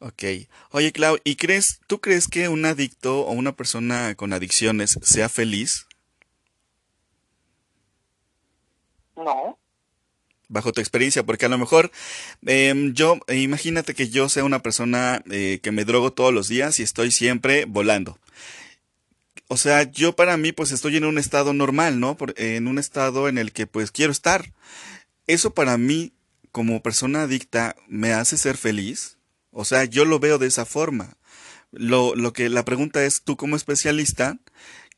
Ok. 0.00 0.22
Oye, 0.70 0.92
Clau, 0.92 1.18
¿y 1.24 1.36
crees, 1.36 1.80
tú 1.88 2.00
crees 2.00 2.28
que 2.28 2.48
un 2.48 2.64
adicto 2.64 3.20
o 3.22 3.32
una 3.32 3.56
persona 3.56 4.14
con 4.14 4.32
adicciones 4.32 4.96
sea 5.02 5.28
feliz? 5.28 5.86
No. 9.16 9.58
Bajo 10.48 10.72
tu 10.72 10.80
experiencia, 10.80 11.24
porque 11.24 11.46
a 11.46 11.48
lo 11.48 11.58
mejor 11.58 11.90
eh, 12.46 12.90
yo, 12.94 13.18
imagínate 13.28 13.94
que 13.94 14.08
yo 14.08 14.28
sea 14.28 14.44
una 14.44 14.62
persona 14.62 15.22
eh, 15.30 15.58
que 15.62 15.72
me 15.72 15.84
drogo 15.84 16.12
todos 16.12 16.32
los 16.32 16.48
días 16.48 16.78
y 16.78 16.84
estoy 16.84 17.10
siempre 17.10 17.64
volando. 17.66 18.18
O 19.48 19.56
sea, 19.56 19.82
yo 19.82 20.14
para 20.14 20.36
mí 20.36 20.52
pues 20.52 20.70
estoy 20.70 20.96
en 20.96 21.04
un 21.04 21.18
estado 21.18 21.52
normal, 21.52 21.98
¿no? 21.98 22.16
Por, 22.16 22.34
en 22.40 22.68
un 22.68 22.78
estado 22.78 23.28
en 23.28 23.36
el 23.36 23.52
que 23.52 23.66
pues 23.66 23.90
quiero 23.90 24.12
estar. 24.12 24.52
Eso 25.26 25.52
para 25.52 25.76
mí, 25.76 26.12
como 26.52 26.82
persona 26.82 27.22
adicta, 27.24 27.74
me 27.88 28.12
hace 28.12 28.38
ser 28.38 28.56
feliz. 28.56 29.17
O 29.60 29.64
sea, 29.64 29.86
yo 29.86 30.04
lo 30.04 30.20
veo 30.20 30.38
de 30.38 30.46
esa 30.46 30.64
forma. 30.64 31.16
Lo, 31.72 32.14
lo 32.14 32.32
que 32.32 32.48
la 32.48 32.64
pregunta 32.64 33.02
es, 33.02 33.24
tú 33.24 33.36
como 33.36 33.56
especialista, 33.56 34.36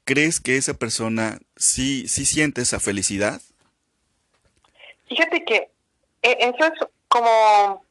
¿crees 0.04 0.38
que 0.38 0.58
esa 0.58 0.74
persona 0.74 1.38
sí, 1.56 2.06
sí 2.08 2.26
siente 2.26 2.60
esa 2.60 2.78
felicidad? 2.78 3.40
Fíjate 5.08 5.46
que 5.46 5.70
eh, 6.20 6.36
eso 6.40 6.66
es 6.66 6.78
como 7.08 7.82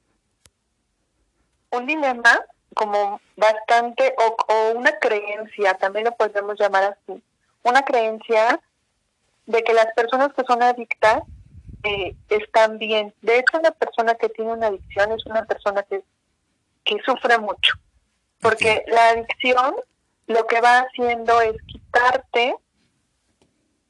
un 1.71 1.87
dilema, 1.87 2.39
como 2.75 3.19
bastante, 3.35 4.13
o, 4.19 4.37
o 4.53 4.77
una 4.77 4.91
creencia, 4.99 5.73
también 5.73 6.05
lo 6.05 6.15
podemos 6.17 6.55
llamar 6.59 6.83
así, 6.83 7.19
una 7.63 7.81
creencia 7.81 8.61
de 9.47 9.63
que 9.63 9.73
las 9.73 9.87
personas 9.95 10.31
que 10.35 10.43
son 10.43 10.61
adictas 10.61 11.23
eh, 11.81 12.15
están 12.29 12.77
bien. 12.77 13.11
De 13.23 13.39
hecho, 13.39 13.57
una 13.57 13.71
persona 13.71 14.13
que 14.13 14.29
tiene 14.29 14.53
una 14.53 14.67
adicción 14.67 15.11
es 15.13 15.25
una 15.25 15.45
persona 15.45 15.81
que 15.81 16.03
que 16.89 17.03
sufre 17.03 17.37
mucho, 17.37 17.73
porque 18.41 18.83
la 18.87 19.09
adicción 19.09 19.75
lo 20.25 20.47
que 20.47 20.59
va 20.59 20.79
haciendo 20.79 21.39
es 21.41 21.55
quitarte 21.67 22.55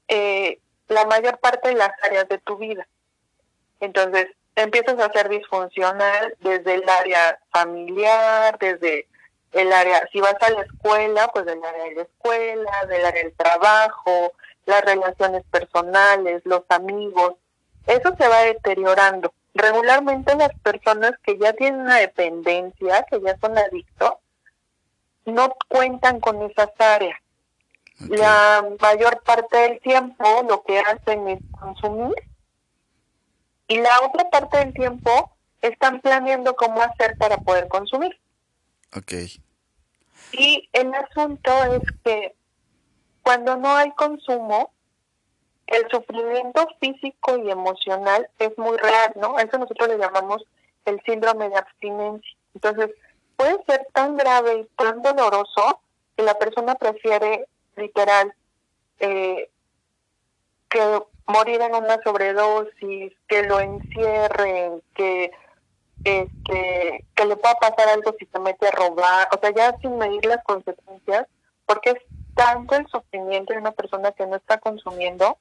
eh, 0.10 0.60
la 0.90 1.06
mayor 1.06 1.40
parte 1.40 1.70
de 1.70 1.76
las 1.76 1.92
áreas 2.04 2.28
de 2.28 2.40
tu 2.40 2.58
vida. 2.58 2.88
Entonces, 3.80 4.28
empiezas 4.56 5.00
a 5.00 5.12
ser 5.14 5.30
disfuncional 5.30 6.36
desde 6.42 6.76
el 6.76 6.90
área 6.90 7.40
familiar, 7.52 8.58
desde 8.60 9.08
el 9.54 9.72
área, 9.72 10.08
si 10.12 10.20
vas 10.20 10.36
a 10.42 10.50
la 10.50 10.62
escuela, 10.62 11.30
pues 11.30 11.46
del 11.46 11.64
área 11.64 11.84
de 11.86 11.96
la 11.96 12.02
escuela, 12.02 12.86
del 12.88 13.06
área 13.06 13.24
del 13.24 13.34
trabajo, 13.34 14.34
las 14.66 14.84
relaciones 14.84 15.44
personales, 15.46 16.42
los 16.46 16.64
amigos, 16.70 17.36
eso 17.88 18.14
se 18.18 18.28
va 18.28 18.42
deteriorando 18.42 19.34
regularmente 19.62 20.36
las 20.36 20.54
personas 20.60 21.14
que 21.24 21.38
ya 21.38 21.54
tienen 21.54 21.82
una 21.82 21.98
dependencia, 21.98 23.06
que 23.10 23.22
ya 23.22 23.38
son 23.40 23.58
adictos, 23.58 24.14
no 25.26 25.54
cuentan 25.68 26.20
con 26.20 26.42
esas 26.44 26.70
áreas. 26.80 27.20
La 28.00 28.66
mayor 28.80 29.22
parte 29.24 29.58
del 29.58 29.82
tiempo 29.82 30.24
lo 30.48 30.64
que 30.64 30.80
hacen 30.80 31.28
es 31.28 31.40
consumir 31.60 32.16
y 33.68 33.78
la 33.78 34.02
otra 34.02 34.30
parte 34.30 34.58
del 34.58 34.74
tiempo 34.74 35.32
están 35.62 36.00
planeando 36.00 36.56
cómo 36.56 36.82
hacer 36.82 37.18
para 37.18 37.38
poder 37.38 37.68
consumir. 37.68 38.18
Ok. 38.96 39.14
Y 40.32 40.70
el 40.74 40.94
asunto 40.94 41.52
es 41.76 41.84
que 42.04 42.36
cuando 43.22 43.58
no 43.58 43.76
hay 43.76 43.92
consumo, 43.92 44.72
el 45.70 45.90
sufrimiento 45.90 46.68
físico 46.80 47.38
y 47.38 47.50
emocional 47.50 48.28
es 48.40 48.58
muy 48.58 48.78
real, 48.78 49.14
¿no? 49.16 49.38
A 49.38 49.44
eso 49.44 49.58
nosotros 49.58 49.90
le 49.90 49.98
llamamos 49.98 50.44
el 50.86 51.02
síndrome 51.06 51.50
de 51.50 51.58
abstinencia. 51.58 52.38
Entonces, 52.56 52.90
puede 53.36 53.64
ser 53.68 53.88
tan 53.94 54.18
grave 54.18 54.60
y 54.60 54.66
tan 54.76 55.02
doloroso 55.02 55.82
que 56.18 56.24
la 56.24 56.34
persona 56.38 56.76
prefiere 56.76 57.46
literal 57.76 58.34
eh, 59.00 59.50
que 60.70 61.00
morir 61.28 61.62
en 61.62 61.76
una 61.76 62.02
sobredosis, 62.04 63.14
que 63.28 63.44
lo 63.44 63.60
encierren, 63.60 64.82
que 64.96 65.32
este, 66.04 67.06
que 67.14 67.26
le 67.26 67.36
pueda 67.36 67.56
pasar 67.56 67.90
algo 67.90 68.16
si 68.18 68.26
se 68.26 68.40
mete 68.40 68.68
a 68.68 68.72
robar, 68.72 69.28
o 69.36 69.40
sea, 69.40 69.52
ya 69.52 69.78
sin 69.80 69.98
medir 69.98 70.26
las 70.26 70.44
consecuencias, 70.44 71.28
porque 71.66 71.92
es 71.92 71.98
tanto 72.36 72.76
el 72.76 72.88
sufrimiento 72.88 73.54
de 73.54 73.60
una 73.60 73.72
persona 73.72 74.12
que 74.14 74.26
no 74.26 74.38
está 74.38 74.58
consumiendo 74.60 75.38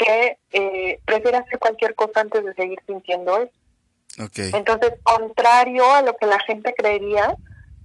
que 0.00 0.38
eh, 0.52 1.00
prefiere 1.04 1.36
hacer 1.36 1.58
cualquier 1.58 1.94
cosa 1.94 2.20
antes 2.20 2.42
de 2.42 2.54
seguir 2.54 2.80
sintiendo 2.86 3.36
eso. 3.36 3.52
Entonces, 4.56 4.94
contrario 5.02 5.92
a 5.92 6.02
lo 6.02 6.16
que 6.16 6.26
la 6.26 6.38
gente 6.40 6.74
creería, 6.74 7.36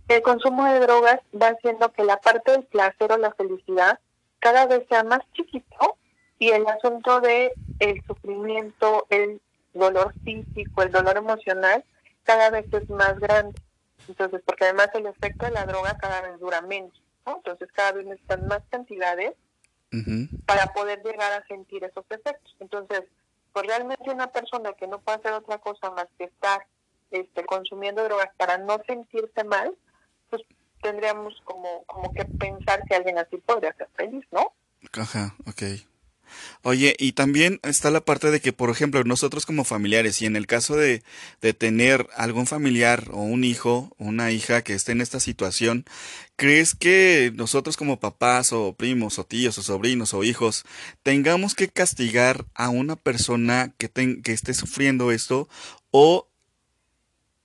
el 0.07 0.21
consumo 0.21 0.65
de 0.65 0.79
drogas 0.79 1.19
va 1.39 1.49
haciendo 1.49 1.91
que 1.91 2.03
la 2.03 2.17
parte 2.17 2.51
del 2.51 2.63
placer 2.63 3.11
o 3.11 3.17
la 3.17 3.33
felicidad 3.33 3.99
cada 4.39 4.65
vez 4.65 4.85
sea 4.87 5.03
más 5.03 5.21
chiquito 5.33 5.97
y 6.39 6.49
el 6.49 6.65
asunto 6.67 7.19
de 7.21 7.51
el 7.79 8.01
sufrimiento, 8.05 9.07
el 9.09 9.41
dolor 9.73 10.13
físico, 10.23 10.83
el 10.83 10.91
dolor 10.91 11.17
emocional, 11.17 11.83
cada 12.23 12.49
vez 12.49 12.65
es 12.71 12.89
más 12.89 13.19
grande. 13.19 13.59
Entonces, 14.07 14.41
porque 14.45 14.65
además 14.65 14.89
el 14.93 15.07
efecto 15.07 15.45
de 15.45 15.51
la 15.51 15.65
droga 15.65 15.97
cada 15.97 16.21
vez 16.21 16.39
dura 16.39 16.61
menos, 16.61 16.93
¿no? 17.25 17.37
Entonces 17.37 17.69
cada 17.73 17.93
vez 17.93 18.05
necesitan 18.05 18.47
más 18.47 18.61
cantidades 18.69 19.33
para 20.45 20.67
poder 20.73 21.01
llegar 21.03 21.31
a 21.33 21.45
sentir 21.47 21.83
esos 21.83 22.05
efectos. 22.09 22.55
Entonces, 22.59 23.03
pues 23.53 23.67
realmente 23.67 24.09
una 24.09 24.27
persona 24.27 24.73
que 24.73 24.87
no 24.87 24.99
puede 24.99 25.17
hacer 25.19 25.33
otra 25.33 25.59
cosa 25.59 25.91
más 25.91 26.07
que 26.17 26.25
estar 26.25 26.65
este, 27.11 27.45
consumiendo 27.45 28.03
drogas 28.03 28.29
para 28.37 28.57
no 28.57 28.77
sentirse 28.85 29.43
mal, 29.43 29.75
pues 30.29 30.41
tendríamos 30.81 31.39
como, 31.45 31.83
como 31.85 32.11
que 32.13 32.25
pensar 32.25 32.83
que 32.85 32.95
alguien 32.95 33.17
así 33.17 33.37
podría 33.37 33.73
ser 33.73 33.87
feliz, 33.95 34.25
¿no? 34.31 34.53
Ajá, 34.99 35.35
ok. 35.47 35.61
Oye, 36.61 36.95
y 36.99 37.13
también 37.13 37.59
está 37.63 37.91
la 37.91 38.01
parte 38.01 38.31
de 38.31 38.39
que, 38.39 38.53
por 38.53 38.69
ejemplo, 38.69 39.03
nosotros 39.03 39.45
como 39.45 39.63
familiares, 39.63 40.21
y 40.21 40.25
en 40.25 40.35
el 40.35 40.47
caso 40.47 40.75
de, 40.75 41.03
de 41.41 41.53
tener 41.53 42.07
algún 42.15 42.47
familiar 42.47 43.09
o 43.11 43.21
un 43.21 43.43
hijo 43.43 43.93
o 43.97 44.05
una 44.05 44.31
hija 44.31 44.61
que 44.61 44.73
esté 44.73 44.91
en 44.91 45.01
esta 45.01 45.19
situación, 45.19 45.85
¿crees 46.35 46.75
que 46.75 47.31
nosotros 47.35 47.77
como 47.77 47.99
papás 47.99 48.53
o 48.53 48.73
primos 48.73 49.19
o 49.19 49.25
tíos 49.25 49.57
o 49.57 49.63
sobrinos 49.63 50.13
o 50.13 50.23
hijos 50.23 50.65
tengamos 51.03 51.55
que 51.55 51.69
castigar 51.69 52.45
a 52.53 52.69
una 52.69 52.95
persona 52.95 53.73
que, 53.77 53.89
que 53.89 54.31
esté 54.31 54.53
sufriendo 54.53 55.11
esto 55.11 55.47
o 55.91 56.27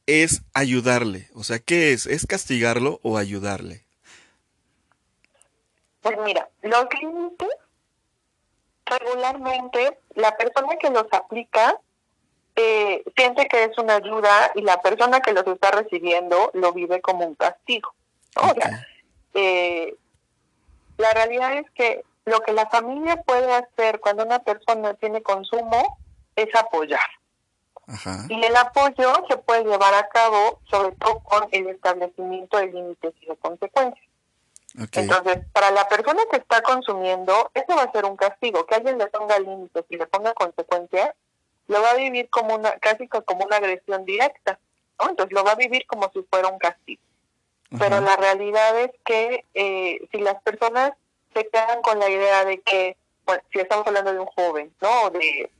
es 0.06 0.42
ayudarle? 0.54 1.28
O 1.34 1.44
sea, 1.44 1.58
¿qué 1.58 1.92
es? 1.92 2.06
¿Es 2.06 2.26
castigarlo 2.26 3.00
o 3.02 3.18
ayudarle? 3.18 3.84
Pues 6.02 6.16
mira, 6.25 6.49
los 6.62 6.87
límites 7.00 7.49
regularmente 8.99 9.99
la 10.14 10.37
persona 10.37 10.76
que 10.76 10.90
los 10.90 11.06
aplica 11.12 11.76
eh, 12.56 13.02
siente 13.16 13.47
que 13.47 13.64
es 13.64 13.78
una 13.78 13.97
ayuda 13.97 14.52
y 14.54 14.62
la 14.62 14.80
persona 14.82 15.20
que 15.20 15.32
los 15.32 15.47
está 15.47 15.70
recibiendo 15.70 16.50
lo 16.54 16.73
vive 16.73 17.00
como 17.00 17.26
un 17.26 17.35
castigo. 17.35 17.94
Eh, 19.35 19.94
la 20.99 21.12
realidad 21.14 21.54
es 21.54 21.70
que 21.70 22.04
lo 22.25 22.40
que 22.40 22.52
la 22.52 22.68
familia 22.68 23.23
puede 23.23 23.52
hacer 23.52 24.00
cuando 24.00 24.25
una 24.25 24.40
persona 24.40 24.94
tiene 24.94 25.23
consumo 25.23 25.99
es 26.37 26.54
apoyar. 26.54 27.00
Y 28.28 28.44
el 28.44 28.56
apoyo 28.56 29.12
se 29.28 29.37
puede 29.38 29.64
llevar 29.64 29.94
a 29.94 30.09
cabo 30.09 30.61
sobre 30.70 30.92
todo 30.92 31.18
con 31.20 31.49
el 31.50 31.68
establecimiento 31.68 32.59
de 32.59 32.66
límites 32.66 33.14
y 33.20 33.26
de 33.26 33.37
consecuencias. 33.37 34.10
Entonces, 34.74 35.38
para 35.52 35.70
la 35.70 35.88
persona 35.88 36.22
que 36.30 36.37
está 36.37 36.62
consumiendo, 36.62 37.50
eso 37.54 37.76
va 37.76 37.83
a 37.83 37.92
ser 37.92 38.04
un 38.04 38.16
castigo. 38.16 38.66
Que 38.66 38.76
alguien 38.76 38.98
le 38.98 39.06
ponga 39.09 39.38
límites 39.38 39.85
y 39.88 39.96
le 39.96 40.06
ponga 40.06 40.33
consecuencias, 40.35 41.11
lo 41.66 41.83
va 41.83 41.90
a 41.90 41.96
vivir 41.96 42.28
como 42.30 42.54
una, 42.54 42.72
casi 42.78 43.09
como 43.09 43.44
una 43.44 43.56
agresión 43.56 44.04
directa. 44.04 44.59
¿no? 44.98 45.11
Entonces, 45.11 45.33
lo 45.33 45.44
va 45.44 45.52
a 45.52 45.56
vivir 45.56 45.87
como 45.87 46.11
si 46.12 46.22
fuera 46.22 46.48
un 46.48 46.59
castigo. 46.59 47.02
Pero 47.78 48.00
la 48.00 48.16
realidad 48.16 48.80
es 48.80 48.90
que 49.04 49.44
eh, 49.54 50.00
si 50.11 50.18
las 50.18 50.42
personas 50.42 50.92
se 51.35 51.48
quedan 51.48 51.83
con 51.83 52.00
la 52.00 52.09
idea 52.09 52.44
de 52.44 52.61
que, 52.61 52.96
bueno, 53.24 53.42
si 53.52 53.61
estamos 53.61 53.87
hablando 53.87 54.12
de 54.12 54.18
un 54.18 54.26
joven, 54.26 54.74
¿no? 54.80 55.02
O 55.02 55.11
de, 55.11 55.50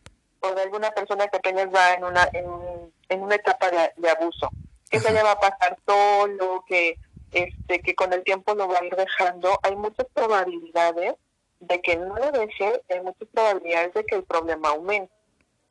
o 0.41 0.55
de 0.55 0.63
alguna 0.63 0.91
persona 0.91 1.29
que 1.29 1.37
apenas 1.37 1.69
va 1.73 1.95
en 1.95 2.05
una, 2.05 2.29
en, 2.33 3.23
una 3.23 3.35
etapa 3.37 3.71
de, 3.71 4.11
abuso, 4.11 4.51
que 4.91 4.99
se 4.99 5.13
le 5.13 5.23
va 5.23 5.33
a 5.33 5.41
pasar 5.41 5.79
solo, 5.87 6.65
que 6.67 6.99
este, 7.33 7.81
que 7.81 7.95
con 7.95 8.13
el 8.13 8.25
tiempo 8.25 8.55
lo 8.55 8.69
va 8.69 8.79
a 8.79 8.85
ir 8.85 8.95
dejando, 8.97 9.59
hay 9.63 9.77
muchas 9.77 10.07
probabilidades 10.13 11.15
de 11.61 11.81
que 11.81 11.97
no 11.97 12.17
lo 12.17 12.33
deje, 12.33 12.83
hay 12.89 13.01
muchas 13.03 13.29
probabilidades 13.33 13.95
de 13.95 14.05
que 14.05 14.17
el 14.17 14.25
problema 14.25 14.71
aumente. 14.71 15.13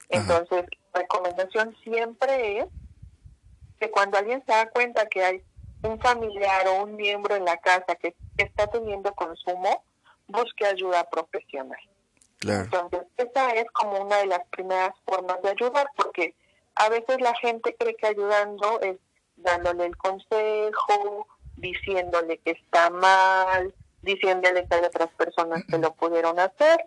Entonces, 0.10 0.66
la 0.94 1.02
recomendación 1.02 1.76
siempre 1.84 2.60
es 2.60 2.66
que 3.80 3.92
cuando 3.92 4.18
alguien 4.18 4.44
se 4.46 4.52
da 4.52 4.70
cuenta 4.70 5.06
que 5.08 5.24
hay 5.24 5.44
un 5.84 6.00
familiar 6.00 6.68
o 6.68 6.84
un 6.84 6.96
miembro 6.96 7.36
en 7.36 7.46
la 7.46 7.58
casa 7.58 7.96
que 7.96 8.16
está 8.38 8.68
teniendo 8.68 9.14
consumo, 9.14 9.84
busque 10.28 10.66
ayuda 10.66 11.10
profesional. 11.10 11.80
Entonces, 12.42 13.02
esa 13.18 13.52
es 13.52 13.66
como 13.72 14.00
una 14.02 14.18
de 14.18 14.28
las 14.28 14.48
primeras 14.50 14.94
formas 15.06 15.42
de 15.42 15.50
ayudar, 15.50 15.88
porque 15.96 16.36
a 16.76 16.90
veces 16.90 17.20
la 17.20 17.36
gente 17.36 17.76
cree 17.78 17.96
que 17.96 18.08
ayudando 18.08 18.80
es 18.82 18.98
dándole 19.36 19.86
el 19.86 19.98
consejo, 19.98 21.28
diciéndole 21.60 22.38
que 22.40 22.52
está 22.52 22.90
mal, 22.90 23.74
diciéndole 24.02 24.68
que 24.68 24.76
hay 24.76 24.84
otras 24.84 25.10
personas 25.12 25.64
que 25.66 25.78
lo 25.78 25.94
pudieron 25.94 26.40
hacer. 26.40 26.86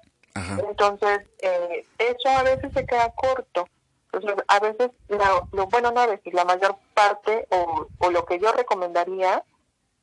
Entonces, 0.69 1.21
eh, 1.41 1.87
eso 1.99 2.29
a 2.29 2.43
veces 2.43 2.73
se 2.73 2.87
queda 2.87 3.11
corto. 3.11 3.69
Entonces, 4.13 4.45
a 4.49 4.61
veces, 4.61 4.91
lo 5.09 5.67
bueno, 5.67 5.91
no 5.91 6.01
a 6.01 6.07
veces, 6.07 6.33
la 6.35 6.45
mayor 6.45 6.77
parte 6.95 7.47
o, 7.51 7.87
o 7.99 8.11
lo 8.11 8.25
que 8.25 8.39
yo 8.39 8.53
recomendaría 8.53 9.43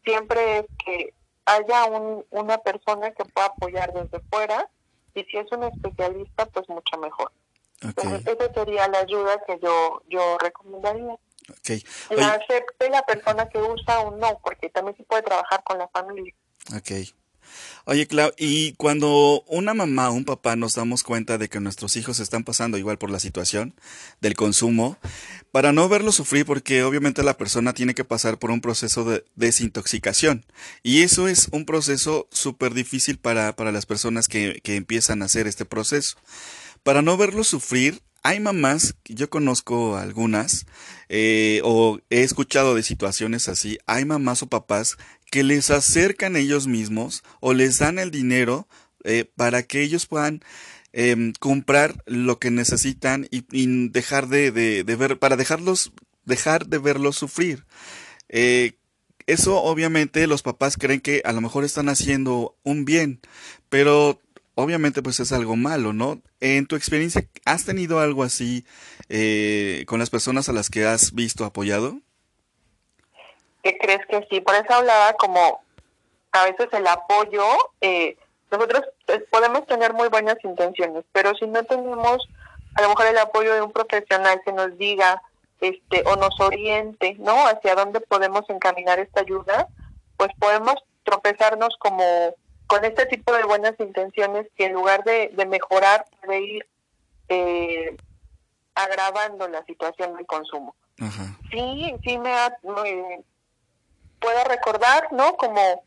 siempre 0.04 0.60
es 0.60 0.66
que 0.84 1.14
haya 1.46 1.86
un, 1.86 2.26
una 2.32 2.58
persona 2.60 3.12
que 3.12 3.26
pueda 3.26 3.48
apoyar 3.48 3.94
desde 3.94 4.20
fuera 4.30 4.68
y 5.14 5.24
si 5.24 5.38
es 5.38 5.52
un 5.52 5.64
especialista, 5.64 6.46
pues 6.48 6.68
mucho 6.70 6.98
mejor. 6.98 7.32
Entonces, 7.82 8.28
esa 8.28 8.54
sería 8.54 8.88
la 8.88 9.00
ayuda 9.00 9.42
que 9.46 9.58
yo, 9.60 10.02
yo 10.10 10.38
recomendaría. 10.38 11.16
Okay. 11.60 11.84
La 12.12 12.34
acepte 12.34 12.90
la 12.90 13.02
persona 13.04 13.50
que 13.50 13.60
usa 13.60 14.00
o 14.02 14.16
no, 14.18 14.40
porque 14.44 14.70
también 14.70 14.96
se 14.98 15.04
puede 15.04 15.24
trabajar 15.24 15.64
con 15.64 15.78
la 15.78 15.88
familia. 15.90 16.34
Ok. 16.76 16.92
Oye, 17.86 18.08
Clau, 18.08 18.32
y 18.38 18.74
cuando 18.74 19.44
una 19.48 19.74
mamá 19.74 20.10
o 20.10 20.14
un 20.14 20.26
papá 20.26 20.56
nos 20.56 20.76
damos 20.76 21.04
cuenta 21.04 21.38
de 21.38 21.50
que 21.50 21.60
nuestros 21.60 21.96
hijos 21.96 22.20
están 22.20 22.44
pasando 22.44 22.78
igual 22.78 22.98
por 22.98 23.10
la 23.10 23.20
situación 23.20 23.74
del 24.22 24.36
consumo, 24.36 24.98
para 25.52 25.72
no 25.72 25.90
verlo 25.90 26.12
sufrir, 26.12 26.46
porque 26.46 26.84
obviamente 26.84 27.24
la 27.24 27.38
persona 27.38 27.74
tiene 27.74 27.96
que 27.96 28.06
pasar 28.06 28.38
por 28.38 28.52
un 28.52 28.62
proceso 28.62 29.04
de 29.04 29.26
desintoxicación, 29.36 30.46
y 30.84 31.02
eso 31.02 31.28
es 31.28 31.48
un 31.52 31.66
proceso 31.66 32.28
súper 32.32 32.74
difícil 32.74 33.18
para, 33.18 33.56
para 33.56 33.72
las 33.72 33.86
personas 33.86 34.28
que, 34.28 34.62
que 34.64 34.76
empiezan 34.76 35.22
a 35.22 35.26
hacer 35.26 35.48
este 35.48 35.66
proceso. 35.66 36.18
Para 36.84 37.02
no 37.02 37.18
verlo 37.18 37.44
sufrir, 37.44 38.02
hay 38.24 38.40
mamás, 38.40 38.96
yo 39.06 39.30
conozco 39.30 39.98
algunas, 39.98 40.66
eh, 41.08 41.62
o 41.64 42.00
he 42.10 42.24
escuchado 42.24 42.76
de 42.76 42.84
situaciones 42.84 43.48
así, 43.48 43.78
hay 43.86 44.06
mamás 44.06 44.44
o 44.44 44.48
papás 44.48 44.98
que 45.32 45.44
les 45.44 45.70
acercan 45.70 46.36
ellos 46.36 46.68
mismos 46.68 47.24
o 47.40 47.54
les 47.54 47.80
dan 47.80 48.00
el 48.00 48.12
dinero 48.12 48.68
eh, 49.04 49.26
para 49.36 49.64
que 49.64 49.82
ellos 49.82 50.06
puedan 50.06 50.42
em, 50.92 51.34
comprar 51.40 52.04
lo 52.06 52.40
que 52.40 52.52
necesitan 52.52 53.28
y, 53.32 53.44
dejar 53.90 54.28
de, 54.28 54.52
ver, 54.52 55.20
para 55.20 55.38
dejarlos, 55.38 55.92
dejar 56.26 56.68
de 56.68 56.80
verlos 56.80 57.16
sufrir. 57.16 57.66
Eh, 58.28 58.74
eso 59.28 59.62
obviamente 59.62 60.26
los 60.26 60.42
papás 60.42 60.76
creen 60.76 61.02
que 61.02 61.22
a 61.24 61.32
lo 61.34 61.42
mejor 61.42 61.64
están 61.64 61.88
haciendo 61.88 62.58
un 62.64 62.84
bien, 62.84 63.20
pero 63.70 64.20
obviamente 64.60 65.02
pues 65.02 65.20
es 65.22 65.32
algo 65.32 65.56
malo, 65.56 65.94
¿no? 65.94 66.22
En 66.42 66.68
tu 66.68 66.76
experiencia, 66.76 67.24
¿has 67.46 67.66
tenido 67.66 68.00
algo 68.00 68.24
así 68.24 68.66
eh, 69.08 69.86
con 69.88 70.00
las 70.00 70.10
personas 70.10 70.50
a 70.50 70.54
las 70.54 70.70
que 70.70 70.86
has 70.86 71.14
visto 71.14 71.46
apoyado? 71.46 72.00
¿Qué 73.64 73.78
crees 73.78 74.06
que 74.08 74.28
sí? 74.30 74.42
Por 74.42 74.56
eso 74.56 74.74
hablaba 74.74 75.14
como 75.14 75.62
a 76.32 76.44
veces 76.44 76.68
el 76.74 76.86
apoyo, 76.88 77.44
eh, 77.80 78.18
nosotros 78.52 78.84
pues, 79.06 79.22
podemos 79.32 79.66
tener 79.66 79.94
muy 79.94 80.10
buenas 80.10 80.38
intenciones, 80.44 81.06
pero 81.14 81.34
si 81.36 81.48
no 81.48 81.64
tenemos 81.64 82.28
a 82.76 82.82
lo 82.82 82.90
mejor 82.90 83.08
el 83.08 83.18
apoyo 83.18 83.54
de 83.54 83.62
un 83.62 83.72
profesional 83.72 84.42
que 84.44 84.52
nos 84.52 84.78
diga 84.78 85.22
este 85.62 86.04
o 86.06 86.18
nos 86.18 86.38
oriente, 86.40 87.16
¿no? 87.20 87.48
Hacia 87.48 87.76
dónde 87.76 88.02
podemos 88.02 88.50
encaminar 88.50 89.00
esta 89.00 89.22
ayuda, 89.22 89.68
pues 90.18 90.32
podemos 90.38 90.76
tropezarnos 91.04 91.76
como 91.80 92.36
con 92.70 92.86
este 92.86 93.08
tipo 93.08 93.34
de 93.34 93.44
buenas 93.46 93.74
intenciones 93.80 94.46
que 94.56 94.66
en 94.66 94.74
lugar 94.74 95.04
de, 95.04 95.34
mejorar 95.48 96.06
puede 96.22 96.40
ir 96.40 96.68
eh, 97.28 97.98
agravando 98.76 99.48
la 99.48 99.66
situación 99.66 100.16
del 100.16 100.28
consumo. 100.28 100.76
Sí, 101.50 101.96
sí 102.04 102.18
me, 102.20 102.32
puedo 104.20 104.44
recordar, 104.44 105.12
¿no? 105.12 105.36
Como 105.38 105.84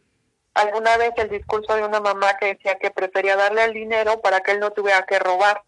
alguna 0.54 0.96
vez 0.96 1.12
el 1.18 1.30
discurso 1.30 1.76
de 1.76 1.84
una 1.84 2.00
mamá 2.00 2.36
que 2.38 2.54
decía 2.54 2.76
que 2.80 2.90
prefería 2.90 3.36
darle 3.36 3.64
el 3.64 3.74
dinero 3.74 4.20
para 4.20 4.40
que 4.40 4.50
él 4.50 4.58
no 4.58 4.72
tuviera 4.72 5.06
que 5.06 5.20
robar. 5.20 5.62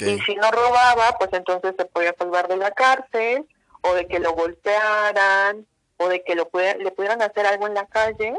Y 0.00 0.20
si 0.20 0.34
no 0.34 0.50
robaba, 0.50 1.16
pues 1.18 1.30
entonces 1.32 1.74
se 1.78 1.86
podía 1.86 2.14
salvar 2.18 2.46
de 2.48 2.58
la 2.58 2.72
cárcel 2.72 3.46
o 3.80 3.94
de 3.94 4.06
que 4.06 4.18
lo 4.18 4.34
golpearan 4.34 5.66
o 5.96 6.08
de 6.08 6.22
que 6.24 6.34
lo 6.34 6.50
le 6.52 6.90
pudieran 6.90 7.22
hacer 7.22 7.46
algo 7.46 7.66
en 7.66 7.74
la 7.74 7.86
calle. 7.86 8.34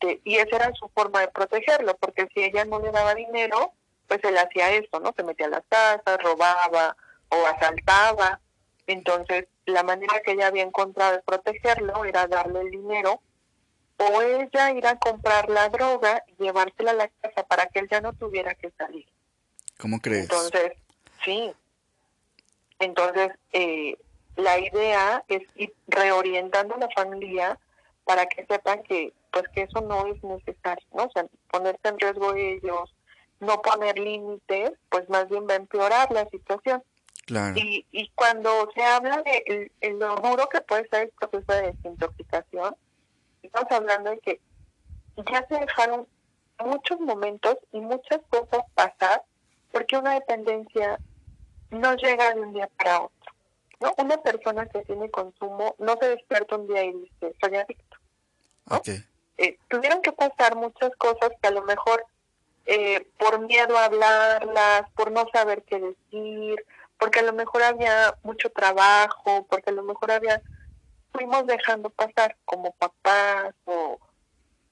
Este, 0.00 0.20
y 0.24 0.36
esa 0.36 0.56
era 0.56 0.72
su 0.74 0.88
forma 0.88 1.20
de 1.20 1.28
protegerlo, 1.28 1.96
porque 1.96 2.26
si 2.34 2.42
ella 2.42 2.64
no 2.64 2.80
le 2.80 2.90
daba 2.90 3.14
dinero, 3.14 3.72
pues 4.06 4.22
él 4.24 4.36
hacía 4.36 4.70
eso, 4.72 5.00
¿no? 5.00 5.12
Se 5.16 5.22
metía 5.22 5.46
a 5.46 5.50
las 5.50 5.64
casas, 5.68 6.22
robaba 6.22 6.96
o 7.28 7.46
asaltaba. 7.46 8.40
Entonces, 8.86 9.46
la 9.66 9.82
manera 9.82 10.20
que 10.24 10.32
ella 10.32 10.48
había 10.48 10.62
encontrado 10.62 11.12
de 11.12 11.22
protegerlo 11.22 12.04
era 12.04 12.26
darle 12.26 12.60
el 12.60 12.70
dinero 12.70 13.20
o 13.96 14.22
ella 14.22 14.72
ir 14.72 14.86
a 14.86 14.98
comprar 14.98 15.48
la 15.48 15.68
droga 15.68 16.22
y 16.26 16.42
llevársela 16.42 16.90
a 16.90 16.94
la 16.94 17.08
casa 17.08 17.44
para 17.46 17.66
que 17.66 17.78
él 17.78 17.88
ya 17.90 18.00
no 18.00 18.12
tuviera 18.12 18.54
que 18.54 18.70
salir. 18.72 19.06
¿Cómo 19.78 20.00
crees? 20.00 20.24
Entonces, 20.24 20.72
sí. 21.24 21.52
Entonces, 22.80 23.30
eh, 23.52 23.96
la 24.36 24.58
idea 24.58 25.24
es 25.28 25.42
ir 25.54 25.72
reorientando 25.86 26.74
a 26.74 26.78
la 26.78 26.88
familia 26.90 27.58
para 28.04 28.26
que 28.26 28.44
sepan 28.46 28.82
que 28.82 29.12
pues 29.34 29.48
que 29.48 29.62
eso 29.62 29.80
no 29.80 30.06
es 30.06 30.22
necesario, 30.22 30.86
¿no? 30.94 31.04
O 31.04 31.10
sea, 31.10 31.26
ponerse 31.50 31.88
en 31.88 31.98
riesgo 31.98 32.34
ellos, 32.34 32.94
no 33.40 33.60
poner 33.60 33.98
límites, 33.98 34.72
pues 34.88 35.08
más 35.08 35.28
bien 35.28 35.44
va 35.48 35.54
a 35.54 35.56
empeorar 35.56 36.10
la 36.12 36.28
situación. 36.30 36.84
Claro. 37.26 37.56
Y, 37.58 37.84
y 37.90 38.10
cuando 38.10 38.70
se 38.74 38.84
habla 38.84 39.22
de 39.22 39.70
el, 39.80 39.98
lo 39.98 40.14
duro 40.16 40.48
que 40.48 40.60
puede 40.60 40.88
ser 40.88 41.02
el 41.02 41.08
proceso 41.10 41.52
de 41.52 41.72
desintoxicación, 41.72 42.76
estamos 43.42 43.72
hablando 43.72 44.10
de 44.10 44.18
que 44.20 44.40
ya 45.16 45.44
se 45.48 45.58
dejaron 45.58 46.06
muchos 46.64 47.00
momentos 47.00 47.56
y 47.72 47.80
muchas 47.80 48.20
cosas 48.28 48.62
pasar 48.74 49.24
porque 49.72 49.96
una 49.96 50.14
dependencia 50.14 51.00
no 51.70 51.96
llega 51.96 52.34
de 52.34 52.40
un 52.40 52.52
día 52.52 52.70
para 52.78 53.00
otro. 53.00 53.32
¿no? 53.80 53.94
Una 53.98 54.16
persona 54.18 54.66
que 54.66 54.82
tiene 54.82 55.10
consumo 55.10 55.74
no 55.80 55.96
se 56.00 56.10
despierta 56.10 56.54
un 56.54 56.68
día 56.68 56.84
y 56.84 56.92
dice, 56.92 57.34
soy 57.40 57.56
adicto. 57.56 57.96
Eh, 59.38 59.58
tuvieron 59.68 60.00
que 60.02 60.12
pasar 60.12 60.54
muchas 60.56 60.94
cosas 60.96 61.30
que 61.40 61.48
a 61.48 61.50
lo 61.50 61.62
mejor 61.62 62.06
eh, 62.66 63.06
por 63.18 63.40
miedo 63.40 63.76
a 63.76 63.86
hablarlas, 63.86 64.88
por 64.92 65.10
no 65.10 65.26
saber 65.32 65.62
qué 65.64 65.80
decir, 65.80 66.64
porque 66.98 67.20
a 67.20 67.24
lo 67.24 67.32
mejor 67.32 67.62
había 67.62 68.16
mucho 68.22 68.50
trabajo, 68.50 69.46
porque 69.50 69.70
a 69.70 69.74
lo 69.74 69.82
mejor 69.82 70.12
había, 70.12 70.40
fuimos 71.12 71.46
dejando 71.46 71.90
pasar 71.90 72.36
como 72.44 72.72
papás 72.72 73.54
o, 73.66 73.98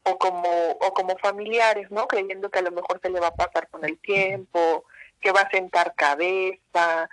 o 0.05 0.19
como 0.19 0.71
o 0.81 0.95
como 0.95 1.19
familiares, 1.19 1.91
¿no? 1.91 2.07
Creyendo 2.09 2.51
que 2.51 2.61
a 2.61 2.63
lo 2.63 2.71
mejor 2.71 3.01
se 3.03 3.11
le 3.11 3.21
va 3.21 3.29
a 3.29 3.35
pasar 3.35 3.69
con 3.69 3.85
el 3.85 3.99
tiempo, 3.99 4.85
que 5.21 5.33
va 5.33 5.43
a 5.43 5.51
sentar 5.51 5.95
cabeza. 5.95 7.09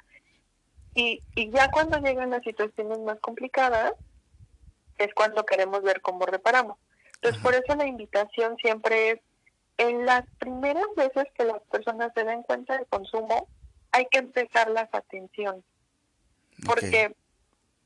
Y, 0.95 1.21
y 1.35 1.51
ya 1.51 1.69
cuando 1.71 1.99
llegan 1.99 2.31
las 2.31 2.43
situaciones 2.43 2.99
más 2.99 3.19
complicadas, 3.19 3.93
es 4.97 5.13
cuando 5.13 5.45
queremos 5.45 5.81
ver 5.81 6.01
cómo 6.01 6.25
reparamos. 6.25 6.77
Entonces, 7.21 7.41
por 7.41 7.53
eso 7.53 7.75
la 7.75 7.85
invitación 7.85 8.55
siempre 8.57 9.11
es, 9.11 9.19
en 9.77 10.05
las 10.05 10.25
primeras 10.39 10.85
veces 10.95 11.25
que 11.35 11.45
las 11.45 11.61
personas 11.63 12.11
se 12.13 12.23
den 12.23 12.43
cuenta 12.43 12.77
del 12.77 12.85
consumo, 12.87 13.47
hay 13.91 14.05
que 14.11 14.19
empezar 14.19 14.69
las 14.69 14.89
atenciones. 14.93 15.63
Porque 16.65 17.15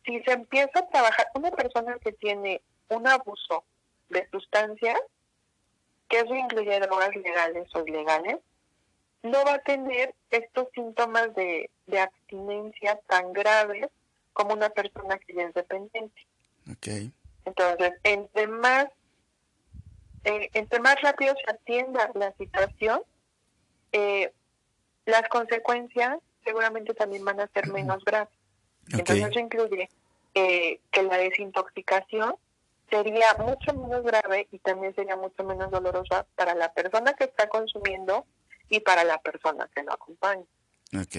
si 0.06 0.20
se 0.22 0.32
empieza 0.34 0.80
a 0.80 0.88
trabajar, 0.88 1.28
una 1.36 1.52
persona 1.52 1.98
que 2.00 2.12
tiene 2.14 2.62
un 2.90 3.08
abuso 3.08 3.64
de 4.10 4.28
sustancias, 4.32 5.00
que 6.10 6.20
eso 6.20 6.36
incluye 6.36 6.80
drogas 6.80 7.16
legales 7.16 7.68
o 7.76 7.86
ilegales, 7.86 8.38
no 9.24 9.44
va 9.46 9.56
a 9.56 9.60
tener 9.60 10.14
estos 10.30 10.68
síntomas 10.76 11.34
de, 11.36 11.70
de 11.88 12.00
abstinencia 12.00 13.00
tan 13.08 13.34
graves 13.34 13.88
como 14.34 14.54
una 14.54 14.70
persona 14.70 15.18
que 15.20 15.34
ya 15.34 15.44
es 15.44 15.54
dependiente. 15.54 16.28
Okay. 16.72 17.12
Entonces, 17.46 17.94
entre 18.04 18.48
más, 18.48 18.88
eh, 20.24 20.50
entre 20.54 20.80
más 20.80 21.02
rápido 21.02 21.34
se 21.44 21.52
atienda 21.52 22.10
la 22.16 22.34
situación, 22.34 23.02
eh, 23.92 24.32
las 25.06 25.28
consecuencias 25.30 26.20
seguramente 26.44 26.94
también 26.94 27.26
van 27.26 27.40
a 27.40 27.48
ser 27.48 27.68
menos 27.72 28.04
graves. 28.06 28.34
Entonces 28.92 29.28
eso 29.30 29.40
incluye 29.40 29.90
eh, 30.34 30.80
que 30.92 31.04
la 31.04 31.18
desintoxicación 31.18 32.36
sería 32.90 33.34
mucho 33.40 33.74
menos 33.74 34.04
grave 34.04 34.48
y 34.52 34.60
también 34.60 34.94
sería 34.94 35.16
mucho 35.16 35.44
menos 35.44 35.72
dolorosa 35.72 36.26
para 36.36 36.54
la 36.54 36.74
persona 36.74 37.14
que 37.14 37.24
está 37.26 37.48
consumiendo 37.48 38.26
y 38.70 38.80
para 38.82 39.04
la 39.04 39.20
persona 39.20 39.70
que 39.74 39.84
lo 39.84 39.94
acompaña. 39.94 40.46
Ok. 40.94 41.16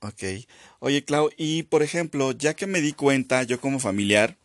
Ok. 0.00 0.22
Oye, 0.80 1.04
Clau, 1.04 1.30
y 1.36 1.64
por 1.64 1.82
ejemplo, 1.82 2.32
ya 2.32 2.54
que 2.54 2.66
me 2.66 2.80
di 2.80 2.92
cuenta, 2.92 3.42
yo 3.42 3.60
como 3.60 3.78
familiar, 3.78 4.36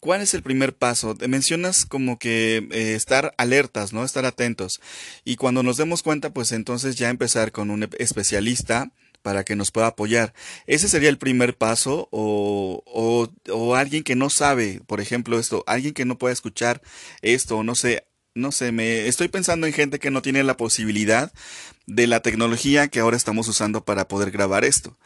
¿Cuál 0.00 0.20
es 0.20 0.32
el 0.34 0.42
primer 0.42 0.76
paso? 0.76 1.16
Mencionas 1.28 1.84
como 1.84 2.18
que 2.18 2.68
eh, 2.70 2.94
estar 2.94 3.34
alertas, 3.36 3.92
¿no? 3.92 4.04
Estar 4.04 4.26
atentos. 4.26 4.80
Y 5.24 5.36
cuando 5.36 5.64
nos 5.64 5.76
demos 5.76 6.04
cuenta, 6.04 6.30
pues 6.30 6.52
entonces 6.52 6.94
ya 6.96 7.10
empezar 7.10 7.50
con 7.50 7.70
un 7.70 7.88
especialista 7.98 8.92
para 9.22 9.44
que 9.44 9.56
nos 9.56 9.72
pueda 9.72 9.88
apoyar. 9.88 10.34
¿Ese 10.68 10.88
sería 10.88 11.08
el 11.08 11.18
primer 11.18 11.56
paso? 11.56 12.08
O, 12.12 12.82
o, 12.86 13.28
o 13.52 13.74
alguien 13.74 14.04
que 14.04 14.14
no 14.14 14.30
sabe, 14.30 14.80
por 14.86 15.00
ejemplo, 15.00 15.38
esto, 15.38 15.64
alguien 15.66 15.94
que 15.94 16.04
no 16.04 16.16
pueda 16.16 16.32
escuchar 16.32 16.80
esto, 17.20 17.64
no 17.64 17.74
sé, 17.74 18.06
no 18.34 18.52
sé, 18.52 18.70
me 18.70 19.08
estoy 19.08 19.26
pensando 19.28 19.66
en 19.66 19.72
gente 19.72 19.98
que 19.98 20.12
no 20.12 20.22
tiene 20.22 20.44
la 20.44 20.56
posibilidad 20.56 21.32
de 21.86 22.06
la 22.06 22.20
tecnología 22.20 22.86
que 22.88 23.00
ahora 23.00 23.16
estamos 23.16 23.48
usando 23.48 23.84
para 23.84 24.06
poder 24.06 24.30
grabar 24.30 24.64
esto. 24.64 24.96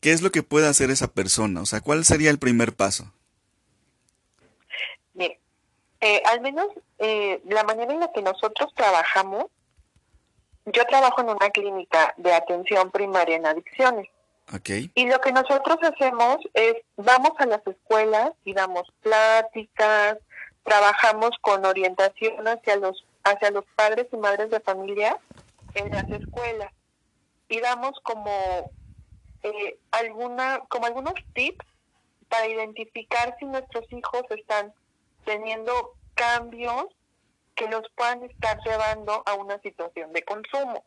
¿Qué 0.00 0.12
es 0.12 0.22
lo 0.22 0.30
que 0.30 0.44
puede 0.44 0.68
hacer 0.68 0.90
esa 0.90 1.12
persona? 1.12 1.62
O 1.62 1.66
sea, 1.66 1.80
¿cuál 1.80 2.04
sería 2.04 2.30
el 2.30 2.38
primer 2.38 2.74
paso? 2.74 3.12
Eh, 6.00 6.22
al 6.26 6.40
menos 6.40 6.66
eh, 6.98 7.40
la 7.46 7.64
manera 7.64 7.92
en 7.92 8.00
la 8.00 8.12
que 8.12 8.22
nosotros 8.22 8.72
trabajamos, 8.74 9.46
yo 10.66 10.84
trabajo 10.86 11.20
en 11.20 11.30
una 11.30 11.50
clínica 11.50 12.14
de 12.16 12.34
atención 12.34 12.90
primaria 12.90 13.36
en 13.36 13.46
adicciones. 13.46 14.08
Okay. 14.54 14.90
Y 14.94 15.06
lo 15.06 15.20
que 15.20 15.32
nosotros 15.32 15.78
hacemos 15.82 16.38
es, 16.54 16.74
vamos 16.96 17.32
a 17.38 17.46
las 17.46 17.66
escuelas 17.66 18.32
y 18.44 18.52
damos 18.52 18.92
pláticas, 19.00 20.18
trabajamos 20.62 21.30
con 21.40 21.64
orientación 21.64 22.46
hacia 22.46 22.76
los, 22.76 23.04
hacia 23.24 23.50
los 23.50 23.64
padres 23.74 24.06
y 24.12 24.16
madres 24.16 24.50
de 24.50 24.60
familia 24.60 25.18
en 25.74 25.90
las 25.90 26.08
escuelas. 26.10 26.72
Y 27.48 27.60
damos 27.60 27.98
como, 28.02 28.70
eh, 29.42 29.78
alguna, 29.92 30.60
como 30.68 30.86
algunos 30.86 31.14
tips 31.34 31.64
para 32.28 32.46
identificar 32.48 33.36
si 33.38 33.46
nuestros 33.46 33.84
hijos 33.92 34.22
están 34.30 34.72
teniendo 35.26 35.94
cambios 36.14 36.86
que 37.54 37.68
los 37.68 37.82
puedan 37.94 38.22
estar 38.22 38.58
llevando 38.64 39.22
a 39.26 39.34
una 39.34 39.60
situación 39.60 40.12
de 40.12 40.22
consumo. 40.22 40.84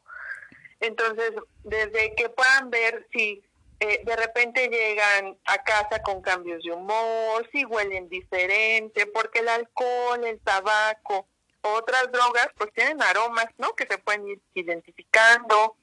Entonces, 0.79 1.31
desde 1.63 2.15
que 2.15 2.29
puedan 2.29 2.69
ver 2.71 3.05
si 3.11 3.43
eh, 3.81 4.01
de 4.03 4.15
repente 4.15 4.67
llegan 4.69 5.37
a 5.45 5.57
casa 5.63 6.01
con 6.01 6.21
cambios 6.21 6.63
de 6.63 6.71
humor, 6.71 7.47
si 7.51 7.65
huelen 7.65 8.09
diferente, 8.09 9.05
porque 9.05 9.39
el 9.39 9.49
alcohol, 9.49 10.23
el 10.25 10.39
tabaco, 10.39 11.27
otras 11.61 12.11
drogas, 12.11 12.47
pues 12.57 12.73
tienen 12.73 13.01
aromas, 13.01 13.47
¿no? 13.57 13.75
Que 13.75 13.85
se 13.85 13.97
pueden 13.97 14.27
ir 14.27 14.39
identificando, 14.53 15.75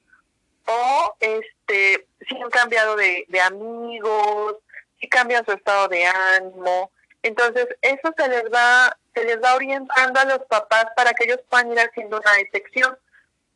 o 0.67 1.15
este, 1.19 2.07
si 2.27 2.35
han 2.35 2.49
cambiado 2.49 2.95
de, 2.95 3.25
de 3.29 3.41
amigos, 3.41 4.57
si 4.99 5.07
cambian 5.07 5.45
su 5.45 5.51
estado 5.51 5.87
de 5.87 6.05
ánimo, 6.05 6.91
entonces, 7.27 7.67
eso 7.81 8.13
se 8.17 8.27
les 8.27 8.45
va, 8.45 8.97
se 9.13 9.23
les 9.23 9.41
va 9.41 9.55
orientando 9.55 10.19
a 10.19 10.25
los 10.25 10.39
papás 10.49 10.87
para 10.95 11.13
que 11.13 11.25
ellos 11.25 11.39
puedan 11.49 11.71
ir 11.71 11.79
haciendo 11.79 12.19
una 12.19 12.33
detección. 12.33 12.97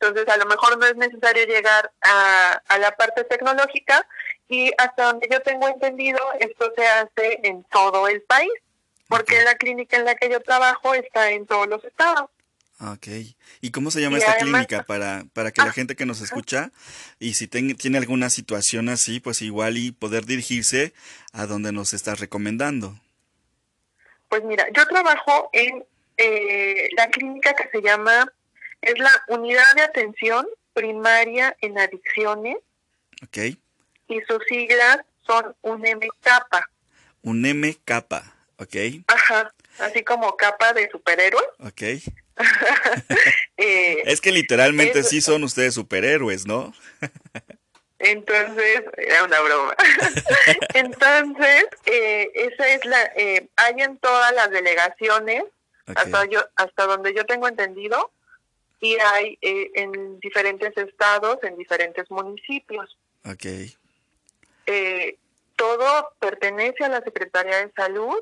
Entonces, 0.00 0.28
a 0.28 0.36
lo 0.36 0.46
mejor 0.46 0.78
no 0.78 0.86
es 0.86 0.96
necesario 0.96 1.46
llegar 1.46 1.90
a, 2.02 2.62
a 2.68 2.78
la 2.78 2.96
parte 2.96 3.24
tecnológica 3.24 4.06
y 4.48 4.70
hasta 4.78 5.04
donde 5.04 5.28
yo 5.30 5.40
tengo 5.40 5.68
entendido, 5.68 6.18
esto 6.40 6.72
se 6.76 6.86
hace 6.86 7.40
en 7.44 7.64
todo 7.64 8.08
el 8.08 8.22
país, 8.22 8.52
porque 9.08 9.42
la 9.42 9.54
clínica 9.54 9.96
en 9.96 10.04
la 10.04 10.14
que 10.14 10.28
yo 10.28 10.40
trabajo 10.40 10.94
está 10.94 11.30
en 11.30 11.46
todos 11.46 11.68
los 11.68 11.84
estados. 11.84 12.30
Ok. 12.80 13.06
¿Y 13.60 13.70
cómo 13.70 13.90
se 13.90 14.00
llama 14.00 14.18
esta 14.18 14.36
clínica 14.38 14.82
para, 14.82 15.24
para 15.32 15.52
que 15.52 15.62
la 15.62 15.68
ah, 15.68 15.72
gente 15.72 15.94
que 15.94 16.04
nos 16.04 16.20
escucha 16.20 16.72
y 17.20 17.34
si 17.34 17.46
tiene 17.46 17.98
alguna 17.98 18.28
situación 18.28 18.88
así, 18.88 19.20
pues 19.20 19.40
igual 19.40 19.76
y 19.76 19.92
poder 19.92 20.26
dirigirse 20.26 20.92
a 21.32 21.46
donde 21.46 21.70
nos 21.70 21.94
estás 21.94 22.18
recomendando? 22.18 22.98
Pues 24.32 24.44
mira, 24.44 24.66
yo 24.72 24.86
trabajo 24.86 25.50
en 25.52 25.84
eh, 26.16 26.88
la 26.96 27.10
clínica 27.10 27.52
que 27.52 27.68
se 27.68 27.82
llama, 27.82 28.32
es 28.80 28.98
la 28.98 29.10
Unidad 29.28 29.74
de 29.76 29.82
Atención 29.82 30.46
Primaria 30.72 31.54
en 31.60 31.78
Adicciones. 31.78 32.56
Ok. 33.22 33.36
Y 34.08 34.20
sus 34.26 34.42
siglas 34.48 35.00
son 35.26 35.54
UNEMCAPA. 35.60 36.66
UNEMCAPA, 37.20 38.34
ok. 38.56 38.76
Ajá. 39.08 39.52
así 39.80 40.02
como 40.02 40.34
capa 40.38 40.72
de 40.72 40.88
superhéroe. 40.90 41.44
Ok. 41.58 41.82
eh, 43.58 44.02
es 44.06 44.22
que 44.22 44.32
literalmente 44.32 45.00
es, 45.00 45.10
sí 45.10 45.20
son 45.20 45.44
ustedes 45.44 45.74
superhéroes, 45.74 46.46
¿no? 46.46 46.72
Entonces, 48.02 48.82
era 48.96 49.24
una 49.24 49.40
broma. 49.40 49.76
Entonces, 50.74 51.66
eh, 51.86 52.30
esa 52.34 52.68
es 52.68 52.84
la, 52.84 53.00
eh, 53.16 53.46
hay 53.54 53.74
en 53.78 53.96
todas 53.98 54.34
las 54.34 54.50
delegaciones, 54.50 55.44
hasta, 55.86 56.24
yo, 56.26 56.44
hasta 56.56 56.86
donde 56.86 57.14
yo 57.14 57.24
tengo 57.24 57.46
entendido, 57.46 58.10
y 58.80 58.96
hay 58.98 59.38
eh, 59.40 59.70
en 59.74 60.18
diferentes 60.18 60.76
estados, 60.76 61.38
en 61.44 61.56
diferentes 61.56 62.10
municipios. 62.10 62.98
Ok. 63.24 63.46
Eh, 64.66 65.16
todo 65.54 66.12
pertenece 66.18 66.84
a 66.84 66.88
la 66.88 67.02
Secretaría 67.02 67.58
de 67.58 67.72
Salud 67.76 68.18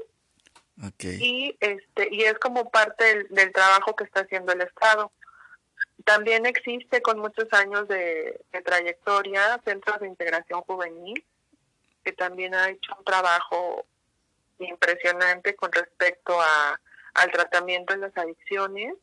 okay. 0.87 1.19
y 1.23 1.57
este 1.61 2.09
y 2.11 2.25
es 2.25 2.39
como 2.39 2.71
parte 2.71 3.05
del, 3.05 3.29
del, 3.31 3.53
trabajo 3.53 3.97
que 3.97 4.05
está 4.05 4.21
haciendo 4.21 4.53
el 4.53 4.61
Estado. 4.61 5.11
También 6.05 6.47
existe 6.47 7.03
con 7.03 7.19
muchos 7.19 7.47
años 7.53 7.89
de, 7.89 8.41
de 8.53 8.63
trayectoria 8.63 9.61
Centros 9.65 10.01
de 10.01 10.07
Integración 10.07 10.63
Juvenil, 10.63 11.25
que 12.05 12.13
también 12.13 12.55
ha 12.55 12.71
hecho 12.71 12.93
un 12.99 13.05
trabajo 13.05 13.85
impresionante 14.59 15.55
con 15.55 15.73
respecto 15.73 16.41
a, 16.41 16.81
al 17.15 17.31
tratamiento 17.31 17.95
de 17.95 18.01
las 18.01 18.17
adicciones. 18.17 18.95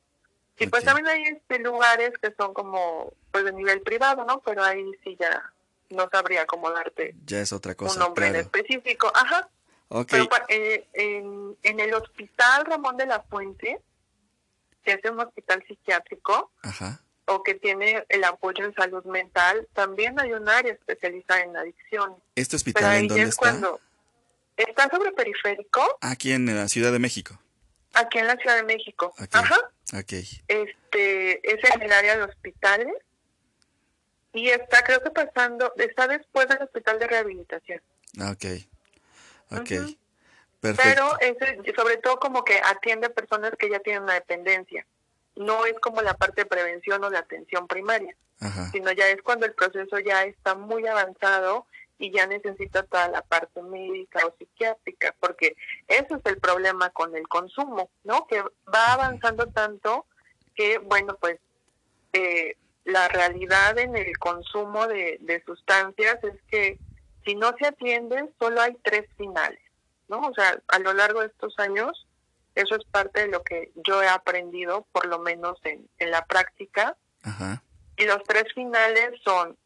Y 0.59 0.67
pues 0.67 0.83
también 0.83 1.07
hay 1.07 1.23
este, 1.23 1.59
lugares 1.59 2.11
que 2.19 2.33
son 2.35 2.53
como 2.53 3.13
pues 3.31 3.45
de 3.45 3.53
nivel 3.53 3.81
privado, 3.81 4.25
¿no? 4.25 4.39
Pero 4.41 4.63
ahí 4.63 4.83
sí 5.03 5.15
ya 5.19 5.53
no 5.89 6.09
sabría 6.11 6.45
cómo 6.45 6.71
darte 6.71 7.15
ya 7.25 7.39
es 7.39 7.53
otra 7.53 7.75
cosa, 7.75 7.93
un 7.93 7.99
nombre 7.99 8.25
claro. 8.25 8.39
en 8.39 8.41
específico. 8.41 9.11
Ajá. 9.13 9.49
Okay. 9.89 10.27
Pero 10.27 10.45
eh, 10.49 10.87
en, 10.93 11.55
en, 11.63 11.79
el 11.79 11.93
hospital 11.93 12.65
Ramón 12.65 12.97
de 12.97 13.05
la 13.05 13.21
Fuente, 13.21 13.79
que 14.87 14.93
es 15.03 15.11
un 15.11 15.19
hospital 15.19 15.63
psiquiátrico, 15.67 16.51
Ajá. 16.63 17.01
o 17.25 17.43
que 17.43 17.55
tiene 17.55 18.05
el 18.07 18.23
apoyo 18.23 18.63
en 18.63 18.73
salud 18.73 19.03
mental, 19.05 19.67
también 19.73 20.17
hay 20.19 20.31
un 20.31 20.47
área 20.47 20.71
especializada 20.73 21.41
en 21.41 21.57
adicción. 21.57 22.15
¿Este 22.35 22.55
hospital 22.55 22.83
Pero 22.83 22.93
ahí 22.93 22.99
en 23.01 23.07
dónde 23.09 23.23
es 23.23 23.29
está? 23.29 23.39
Cuando 23.41 23.81
está 24.55 24.89
sobre 24.89 25.11
periférico, 25.11 25.81
Aquí 25.99 26.31
en 26.31 26.45
la 26.55 26.67
Ciudad 26.69 26.91
de 26.93 26.99
México. 26.99 27.37
aquí 27.93 28.19
en 28.19 28.27
la 28.27 28.37
Ciudad 28.37 28.55
de 28.55 28.63
México. 28.63 29.13
Ajá. 29.31 29.57
Ok. 29.93 30.13
Este, 30.47 31.53
es 31.53 31.71
en 31.75 31.81
el 31.81 31.91
área 31.91 32.15
de 32.15 32.23
hospitales 32.23 32.93
y 34.33 34.49
está, 34.49 34.83
creo 34.83 35.01
que 35.03 35.09
pasando, 35.11 35.73
está 35.77 36.07
después 36.07 36.47
del 36.47 36.61
hospital 36.61 36.97
de 36.99 37.07
rehabilitación. 37.07 37.81
Ah, 38.19 38.31
Ok. 38.31 38.45
Ok. 39.51 39.71
Perfecto. 40.59 41.17
Pero 41.19 41.37
ese, 41.37 41.73
sobre 41.75 41.97
todo 41.97 42.19
como 42.19 42.43
que 42.43 42.59
atiende 42.63 43.07
a 43.07 43.13
personas 43.13 43.51
que 43.57 43.69
ya 43.69 43.79
tienen 43.79 44.03
una 44.03 44.15
dependencia. 44.15 44.85
No 45.35 45.65
es 45.65 45.79
como 45.79 46.01
la 46.01 46.15
parte 46.15 46.41
de 46.41 46.45
prevención 46.45 47.03
o 47.03 47.09
de 47.09 47.17
atención 47.17 47.67
primaria, 47.67 48.15
Ajá. 48.39 48.69
sino 48.71 48.91
ya 48.91 49.07
es 49.07 49.21
cuando 49.21 49.45
el 49.45 49.53
proceso 49.53 49.99
ya 49.99 50.23
está 50.23 50.55
muy 50.55 50.87
avanzado 50.87 51.67
y 51.99 52.11
ya 52.11 52.27
necesita 52.27 52.83
toda 52.83 53.07
la 53.09 53.21
parte 53.21 53.61
médica 53.61 54.25
o 54.25 54.33
psiquiátrica, 54.37 55.15
porque 55.19 55.55
ese 55.87 56.07
es 56.15 56.25
el 56.25 56.37
problema 56.39 56.89
con 56.89 57.15
el 57.15 57.27
consumo, 57.27 57.89
¿no? 58.03 58.27
Que 58.27 58.41
va 58.41 58.93
avanzando 58.93 59.47
tanto 59.47 60.05
que, 60.55 60.77
bueno, 60.79 61.15
pues 61.19 61.39
eh, 62.13 62.55
la 62.83 63.07
realidad 63.07 63.77
en 63.77 63.95
el 63.95 64.17
consumo 64.17 64.87
de, 64.87 65.17
de 65.21 65.43
sustancias 65.43 66.23
es 66.23 66.41
que 66.49 66.79
si 67.25 67.35
no 67.35 67.53
se 67.59 67.67
atiende, 67.67 68.29
solo 68.39 68.61
hay 68.61 68.77
tres 68.83 69.05
finales, 69.17 69.59
¿no? 70.07 70.21
O 70.21 70.33
sea, 70.33 70.61
a 70.67 70.79
lo 70.79 70.93
largo 70.93 71.21
de 71.21 71.27
estos 71.27 71.57
años, 71.59 72.07
eso 72.55 72.75
es 72.75 72.83
parte 72.85 73.21
de 73.21 73.27
lo 73.27 73.43
que 73.43 73.71
yo 73.75 74.01
he 74.01 74.07
aprendido, 74.07 74.87
por 74.91 75.05
lo 75.05 75.19
menos 75.19 75.57
en, 75.63 75.87
en 75.99 76.11
la 76.11 76.25
práctica, 76.25 76.95
Ajá. 77.23 77.63
y 77.97 78.05
los 78.05 78.23
tres 78.23 78.45
finales 78.53 79.11
son 79.23 79.57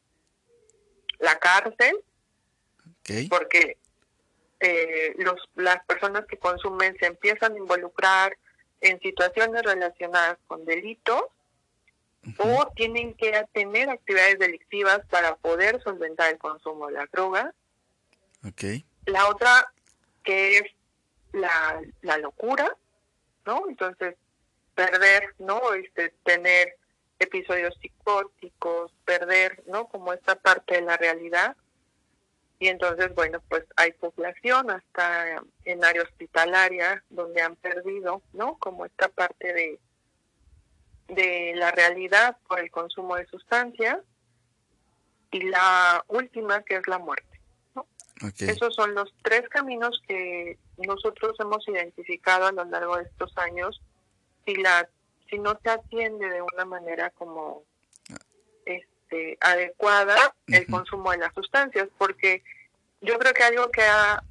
la 1.19 1.37
cárcel, 1.39 1.95
porque 3.29 3.77
eh, 4.59 5.15
los, 5.17 5.49
las 5.55 5.83
personas 5.85 6.25
que 6.25 6.37
consumen 6.37 6.95
se 6.99 7.07
empiezan 7.07 7.53
a 7.53 7.57
involucrar 7.57 8.37
en 8.79 8.99
situaciones 8.99 9.63
relacionadas 9.63 10.37
con 10.47 10.65
delitos 10.65 11.23
o 12.37 12.71
tienen 12.75 13.15
que 13.15 13.45
tener 13.53 13.89
actividades 13.89 14.37
delictivas 14.39 15.01
para 15.09 15.35
poder 15.35 15.81
solventar 15.83 16.31
el 16.31 16.37
consumo 16.37 16.87
de 16.87 16.93
la 16.93 17.07
droga. 17.11 17.53
La 19.05 19.27
otra 19.27 19.71
que 20.23 20.57
es 20.57 20.63
la, 21.33 21.81
la 22.01 22.17
locura, 22.17 22.75
¿no? 23.45 23.63
Entonces, 23.67 24.15
perder, 24.75 25.35
¿no? 25.39 25.73
Este, 25.73 26.13
tener 26.23 26.75
episodios 27.19 27.75
psicóticos, 27.81 28.91
perder, 29.05 29.63
¿no? 29.67 29.87
Como 29.87 30.13
esta 30.13 30.35
parte 30.35 30.75
de 30.75 30.81
la 30.81 30.97
realidad. 30.97 31.55
Y 32.59 32.67
entonces, 32.67 33.13
bueno, 33.15 33.41
pues 33.49 33.63
hay 33.75 33.91
población 33.93 34.69
hasta 34.69 35.41
en 35.65 35.83
área 35.83 36.03
hospitalaria 36.03 37.03
donde 37.09 37.41
han 37.41 37.55
perdido, 37.55 38.21
¿no? 38.33 38.57
Como 38.57 38.85
esta 38.85 39.09
parte 39.09 39.53
de, 39.53 39.79
de 41.07 41.53
la 41.55 41.71
realidad 41.71 42.37
por 42.47 42.59
el 42.59 42.69
consumo 42.69 43.15
de 43.15 43.25
sustancias. 43.27 43.99
Y 45.31 45.43
la 45.43 46.03
última, 46.07 46.61
que 46.63 46.75
es 46.75 46.87
la 46.87 46.97
muerte. 46.97 47.30
Esos 48.39 48.75
son 48.75 48.93
los 48.93 49.13
tres 49.23 49.47
caminos 49.49 50.01
que 50.07 50.57
nosotros 50.77 51.35
hemos 51.39 51.67
identificado 51.67 52.45
a 52.45 52.51
lo 52.51 52.65
largo 52.65 52.97
de 52.97 53.03
estos 53.03 53.35
años. 53.37 53.81
Si 54.45 54.55
la, 54.55 54.87
si 55.29 55.39
no 55.39 55.57
se 55.63 55.69
atiende 55.69 56.29
de 56.29 56.41
una 56.41 56.65
manera 56.65 57.09
como 57.11 57.63
este, 58.65 59.37
adecuada 59.41 60.35
el 60.47 60.67
consumo 60.67 61.11
de 61.11 61.17
las 61.17 61.33
sustancias, 61.33 61.89
porque 61.97 62.43
yo 63.01 63.17
creo 63.17 63.33
que 63.33 63.43
algo 63.43 63.71
que 63.71 63.81
ha 63.81 64.23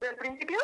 ¿Del 0.00 0.14
principio? 0.16 0.58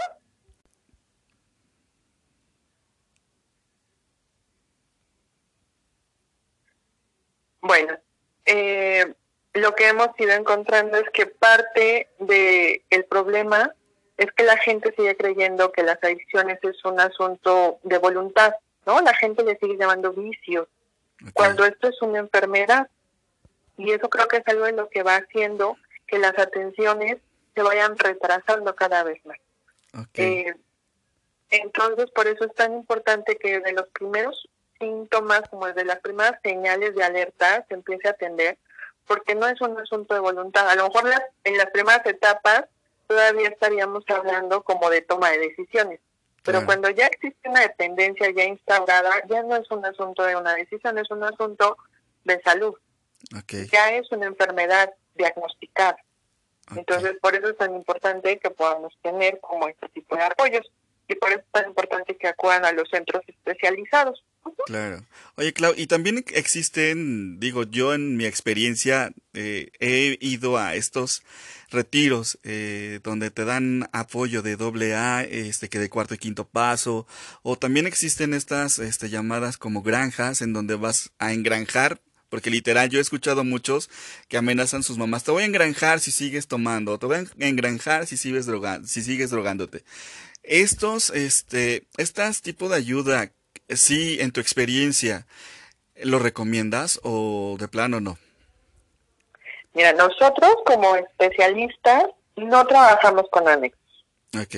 Bueno, 7.62 7.96
eh, 8.44 9.14
lo 9.55 9.75
que 9.75 9.88
hemos 9.88 10.09
ido 10.18 10.33
encontrando 10.33 10.98
es 10.98 11.09
que 11.11 11.27
parte 11.27 12.09
de 12.18 12.85
el 12.90 13.05
problema 13.05 13.72
es 14.16 14.31
que 14.33 14.44
la 14.44 14.57
gente 14.59 14.92
sigue 14.96 15.16
creyendo 15.16 15.72
que 15.72 15.83
las 15.83 16.03
adicciones 16.03 16.59
es 16.62 16.85
un 16.85 17.01
asunto 17.01 17.79
de 17.83 17.98
voluntad, 17.98 18.55
¿no? 18.85 19.01
La 19.01 19.14
gente 19.14 19.42
le 19.42 19.57
sigue 19.59 19.77
llamando 19.79 20.12
vicio, 20.12 20.68
ok. 21.22 21.31
cuando 21.33 21.64
esto 21.64 21.88
es 21.88 22.03
una 22.03 22.18
enfermedad. 22.18 22.88
Y 23.79 23.90
eso 23.92 24.11
creo 24.11 24.29
que 24.29 24.38
es 24.38 24.48
algo 24.48 24.66
de 24.66 24.72
lo 24.72 24.88
que 24.88 25.03
va 25.03 25.16
haciendo 25.16 25.77
que 26.07 26.18
las 26.18 26.38
atenciones 26.38 27.18
se 27.55 27.62
vayan 27.62 27.96
retrasando 27.96 28.75
cada 28.75 29.03
vez 29.03 29.25
más. 29.25 29.38
Eh, 30.14 30.55
entonces, 31.51 32.11
por 32.11 32.27
eso 32.27 32.44
es 32.44 32.55
tan 32.55 32.72
importante 32.75 33.37
que 33.37 33.61
de 33.61 33.72
los 33.72 33.87
primeros 33.88 34.48
síntomas, 34.83 35.42
como 35.49 35.66
de 35.73 35.85
las 35.85 36.01
primeras 36.01 36.40
señales 36.42 36.95
de 36.97 37.05
alerta, 37.05 37.64
se 37.68 37.75
empiece 37.75 38.09
a 38.09 38.12
atender, 38.12 38.59
porque 39.07 39.37
no 39.37 39.47
es 39.47 39.61
un 39.61 39.79
asunto 39.79 40.14
de 40.14 40.21
voluntad. 40.21 40.68
A 40.68 40.75
lo 40.75 40.88
mejor 40.88 41.09
las, 41.09 41.23
en 41.45 41.57
las 41.57 41.71
primeras 41.71 42.05
etapas 42.05 42.64
todavía 43.07 43.49
estaríamos 43.49 44.05
hablando 44.09 44.62
como 44.62 44.90
de 44.90 45.03
toma 45.03 45.31
de 45.31 45.38
decisiones, 45.38 46.01
pero 46.42 46.59
Claro. 46.59 46.66
cuando 46.66 46.90
ya 46.90 47.07
existe 47.07 47.49
una 47.49 47.61
dependencia 47.61 48.29
ya 48.35 48.45
instaurada, 48.45 49.11
ya 49.29 49.42
no 49.45 49.55
es 49.57 49.71
un 49.71 49.85
asunto 49.87 50.25
de 50.25 50.35
una 50.35 50.55
decisión, 50.55 50.99
es 50.99 51.11
un 51.11 51.23
asunto 51.23 51.77
de 52.25 52.40
salud, 52.42 52.75
ya 53.71 53.92
es 53.92 54.11
una 54.11 54.27
enfermedad 54.27 54.92
diagnosticada. 55.14 55.97
Entonces, 56.75 57.14
por 57.21 57.35
eso 57.35 57.49
es 57.51 57.57
tan 57.57 57.75
importante 57.75 58.38
que 58.38 58.51
podamos 58.51 58.97
tener 59.03 59.38
como 59.40 59.68
este 59.68 59.88
tipo 59.90 60.16
de 60.16 60.23
apoyos 60.23 60.71
y 61.07 61.14
por 61.16 61.31
eso 61.31 61.40
es 61.40 61.53
tan 61.53 61.68
importante 61.68 62.16
que 62.16 62.29
acudan 62.29 62.64
a 62.64 62.73
los 62.73 62.88
centros 62.88 63.23
especializados. 63.27 64.25
Claro. 64.66 65.05
Oye, 65.37 65.53
Clau, 65.53 65.75
y 65.77 65.87
también 65.87 66.25
existen, 66.35 67.40
digo, 67.40 67.64
yo 67.64 67.94
en 67.94 68.16
mi 68.16 68.27
experiencia 68.27 69.12
eh, 69.35 69.70
he 69.81 70.18
ido 70.20 70.57
a 70.57 70.77
estos 70.77 71.22
retiros 71.70 72.38
eh, 72.44 73.01
donde 73.03 73.31
te 73.31 73.44
dan 73.44 73.88
apoyo 73.92 74.42
de 74.42 74.57
doble 74.57 74.94
A, 74.94 75.25
este, 75.25 75.68
que 75.68 75.79
de 75.79 75.88
cuarto 75.88 76.14
y 76.14 76.18
quinto 76.18 76.46
paso, 76.46 77.07
o 77.42 77.57
también 77.57 77.87
existen 77.87 78.35
estas 78.35 78.79
este, 78.79 79.09
llamadas 79.09 79.57
como 79.57 79.83
granjas 79.83 80.42
en 80.42 80.53
donde 80.53 80.77
vas 80.77 81.11
a 81.18 81.33
engranjar, 81.33 82.01
porque 82.29 82.51
literal 82.51 82.88
yo 82.88 82.98
he 82.98 83.03
escuchado 83.03 83.42
muchos 83.44 83.90
que 84.29 84.37
amenazan 84.37 84.83
sus 84.83 84.96
mamás, 84.96 85.25
te 85.25 85.33
voy 85.33 85.42
a 85.42 85.46
engranjar 85.46 85.98
si 85.98 86.12
sigues 86.12 86.46
tomando, 86.46 86.98
te 86.98 87.07
voy 87.07 87.16
a 87.16 87.46
engranjar 87.48 88.07
si 88.07 88.16
sigues 88.16 88.46
droga, 88.46 88.81
si 88.85 89.03
sigues 89.03 89.31
drogándote. 89.31 89.85
Estos, 90.42 91.11
este, 91.11 91.87
estas 91.96 92.42
tipo 92.42 92.68
de 92.68 92.77
ayuda, 92.77 93.33
sí, 93.77 94.19
en 94.21 94.33
tu 94.33 94.41
experiencia, 94.41 95.27
¿lo 95.97 96.19
recomiendas 96.19 97.01
o 97.03 97.57
de 97.59 97.69
plano 97.69 98.01
no? 98.01 98.19
Mira, 99.75 99.93
nosotros 99.93 100.55
como 100.67 100.97
especialistas 100.97 102.05
no 102.37 102.67
trabajamos 102.67 103.25
con 103.31 103.49
anexos. 103.49 104.05
Ok. 104.39 104.57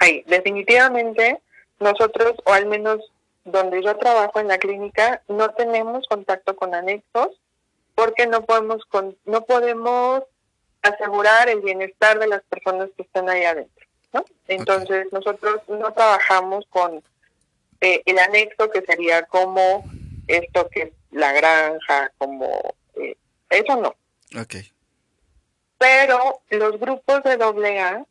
Ahí, 0.00 0.24
definitivamente 0.26 1.40
nosotros, 1.80 2.34
o 2.44 2.52
al 2.52 2.66
menos 2.66 3.00
donde 3.44 3.82
yo 3.82 3.96
trabajo 3.96 4.40
en 4.40 4.48
la 4.48 4.58
clínica, 4.58 5.22
no 5.28 5.50
tenemos 5.50 6.06
contacto 6.08 6.56
con 6.56 6.74
anexos 6.74 7.28
porque 7.94 8.26
no 8.26 8.44
podemos 8.44 8.84
con, 8.86 9.16
no 9.24 9.44
podemos 9.44 10.22
asegurar 10.82 11.48
el 11.48 11.60
bienestar 11.60 12.18
de 12.18 12.26
las 12.26 12.42
personas 12.44 12.88
que 12.96 13.02
están 13.02 13.28
ahí 13.28 13.44
adentro. 13.44 13.86
¿no? 14.12 14.24
Entonces 14.48 15.06
nosotros 15.12 15.60
no 15.68 15.92
trabajamos 15.92 16.64
con 16.70 17.02
eh, 17.84 18.02
el 18.06 18.18
anexo 18.18 18.70
que 18.70 18.80
sería 18.80 19.26
como 19.26 19.84
esto 20.26 20.66
que 20.70 20.82
es 20.84 20.92
la 21.10 21.32
granja, 21.32 22.10
como 22.16 22.74
eh, 22.94 23.14
eso 23.50 23.76
no. 23.76 23.94
Ok. 24.40 24.54
Pero 25.76 26.40
los 26.48 26.80
grupos 26.80 27.22
de 27.24 27.32
AA, 27.34 28.06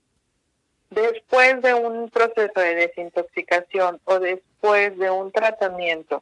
después 0.91 1.59
de 1.63 1.73
un 1.73 2.11
proceso 2.11 2.59
de 2.59 2.75
desintoxicación 2.75 3.99
o 4.03 4.19
después 4.19 4.95
de 4.99 5.09
un 5.09 5.31
tratamiento 5.31 6.21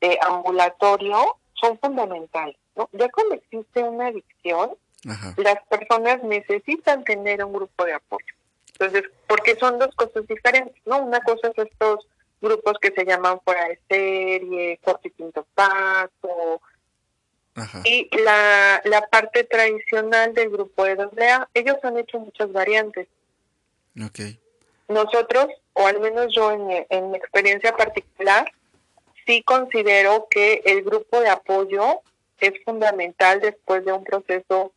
eh, 0.00 0.16
ambulatorio, 0.22 1.36
son 1.60 1.78
fundamentales. 1.80 2.56
¿no? 2.74 2.88
Ya 2.92 3.10
cuando 3.10 3.34
existe 3.34 3.82
una 3.82 4.06
adicción, 4.06 4.70
las 5.36 5.62
personas 5.68 6.22
necesitan 6.22 7.04
tener 7.04 7.44
un 7.44 7.52
grupo 7.52 7.84
de 7.84 7.92
apoyo. 7.92 8.34
Entonces, 8.72 9.10
porque 9.26 9.56
son 9.56 9.78
dos 9.78 9.94
cosas 9.94 10.26
diferentes, 10.26 10.80
¿no? 10.86 10.98
Una 11.00 11.20
cosa 11.20 11.48
es 11.48 11.58
estos 11.58 12.06
grupos 12.40 12.78
que 12.80 12.92
se 12.92 13.04
llaman 13.04 13.40
fuera 13.44 13.68
de 13.68 13.78
serie, 13.88 14.78
corte 14.82 15.08
y 15.08 15.10
quinto 15.12 15.46
paso, 15.54 16.60
y 17.84 18.08
la, 18.24 18.80
la 18.84 19.02
parte 19.08 19.44
tradicional 19.44 20.34
del 20.34 20.50
grupo 20.50 20.84
de 20.84 20.92
AA, 20.92 21.48
ellos 21.54 21.76
han 21.82 21.98
hecho 21.98 22.18
muchas 22.20 22.52
variantes. 22.52 23.08
Okay. 24.06 24.38
Nosotros, 24.86 25.48
o 25.72 25.86
al 25.86 26.00
menos 26.00 26.32
yo 26.34 26.52
en 26.52 26.66
mi, 26.66 26.86
en 26.88 27.10
mi 27.10 27.18
experiencia 27.18 27.76
particular, 27.76 28.50
sí 29.26 29.42
considero 29.42 30.28
que 30.30 30.62
el 30.64 30.82
grupo 30.82 31.20
de 31.20 31.28
apoyo 31.30 32.00
es 32.40 32.52
fundamental 32.64 33.40
después 33.40 33.84
de 33.84 33.92
un 33.92 34.04
proceso 34.04 34.72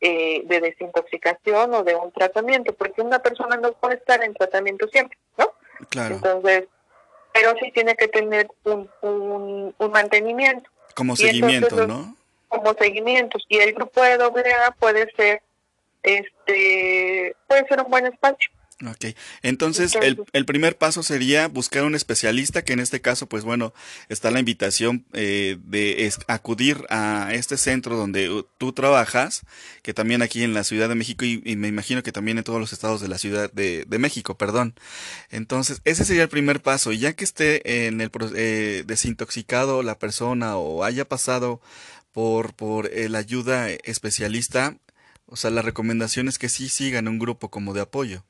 eh, 0.00 0.42
de 0.46 0.60
desintoxicación 0.60 1.74
o 1.74 1.84
de 1.84 1.94
un 1.94 2.10
tratamiento, 2.12 2.74
porque 2.74 3.02
una 3.02 3.20
persona 3.20 3.56
no 3.56 3.72
puede 3.72 3.96
estar 3.96 4.22
en 4.24 4.34
tratamiento 4.34 4.88
siempre, 4.88 5.18
¿no? 5.36 5.52
Claro. 5.90 6.14
Entonces, 6.14 6.64
pero 7.32 7.54
sí 7.60 7.70
tiene 7.72 7.94
que 7.94 8.08
tener 8.08 8.48
un, 8.64 8.88
un, 9.00 9.74
un 9.76 9.90
mantenimiento. 9.90 10.70
Como 10.94 11.16
seguimiento, 11.16 11.86
¿no? 11.86 12.16
Como 12.48 12.74
seguimientos. 12.74 13.44
Y 13.48 13.58
el 13.58 13.72
grupo 13.72 14.02
de 14.02 14.12
AA 14.12 14.70
puede 14.78 15.10
ser, 15.16 15.42
este, 16.02 17.34
puede 17.46 17.66
ser 17.66 17.80
un 17.80 17.90
buen 17.90 18.06
espacio. 18.06 18.50
Ok, 18.84 19.14
entonces 19.42 19.94
el, 20.00 20.20
el, 20.32 20.44
primer 20.44 20.76
paso 20.76 21.04
sería 21.04 21.46
buscar 21.46 21.84
un 21.84 21.94
especialista, 21.94 22.62
que 22.62 22.72
en 22.72 22.80
este 22.80 23.00
caso, 23.00 23.28
pues 23.28 23.44
bueno, 23.44 23.72
está 24.08 24.32
la 24.32 24.40
invitación 24.40 25.04
eh, 25.12 25.56
de 25.64 26.12
acudir 26.26 26.84
a 26.90 27.32
este 27.32 27.56
centro 27.56 27.96
donde 27.96 28.44
tú 28.58 28.72
trabajas, 28.72 29.42
que 29.82 29.94
también 29.94 30.20
aquí 30.20 30.42
en 30.42 30.52
la 30.52 30.64
Ciudad 30.64 30.88
de 30.88 30.96
México 30.96 31.24
y, 31.24 31.40
me 31.56 31.68
imagino 31.68 32.02
que 32.02 32.10
también 32.10 32.38
en 32.38 32.44
todos 32.44 32.58
los 32.58 32.72
estados 32.72 33.00
de 33.00 33.08
la 33.08 33.18
Ciudad 33.18 33.52
de, 33.52 33.84
de, 33.86 33.98
México, 33.98 34.36
perdón. 34.36 34.74
Entonces, 35.30 35.80
ese 35.84 36.04
sería 36.04 36.24
el 36.24 36.28
primer 36.28 36.60
paso, 36.60 36.90
y 36.90 36.98
ya 36.98 37.12
que 37.12 37.24
esté 37.24 37.86
en 37.86 38.00
el 38.00 38.10
eh, 38.34 38.82
desintoxicado 38.84 39.84
la 39.84 39.98
persona 39.98 40.56
o 40.56 40.82
haya 40.82 41.08
pasado 41.08 41.60
por, 42.10 42.54
por 42.54 42.86
eh, 42.92 43.08
la 43.08 43.18
ayuda 43.18 43.70
especialista, 43.70 44.76
o 45.26 45.36
sea, 45.36 45.50
la 45.50 45.62
recomendación 45.62 46.28
es 46.28 46.38
que 46.38 46.48
sí 46.48 46.68
sigan 46.68 47.08
un 47.08 47.18
grupo 47.18 47.50
como 47.50 47.74
de 47.74 47.80
apoyo. 47.80 48.24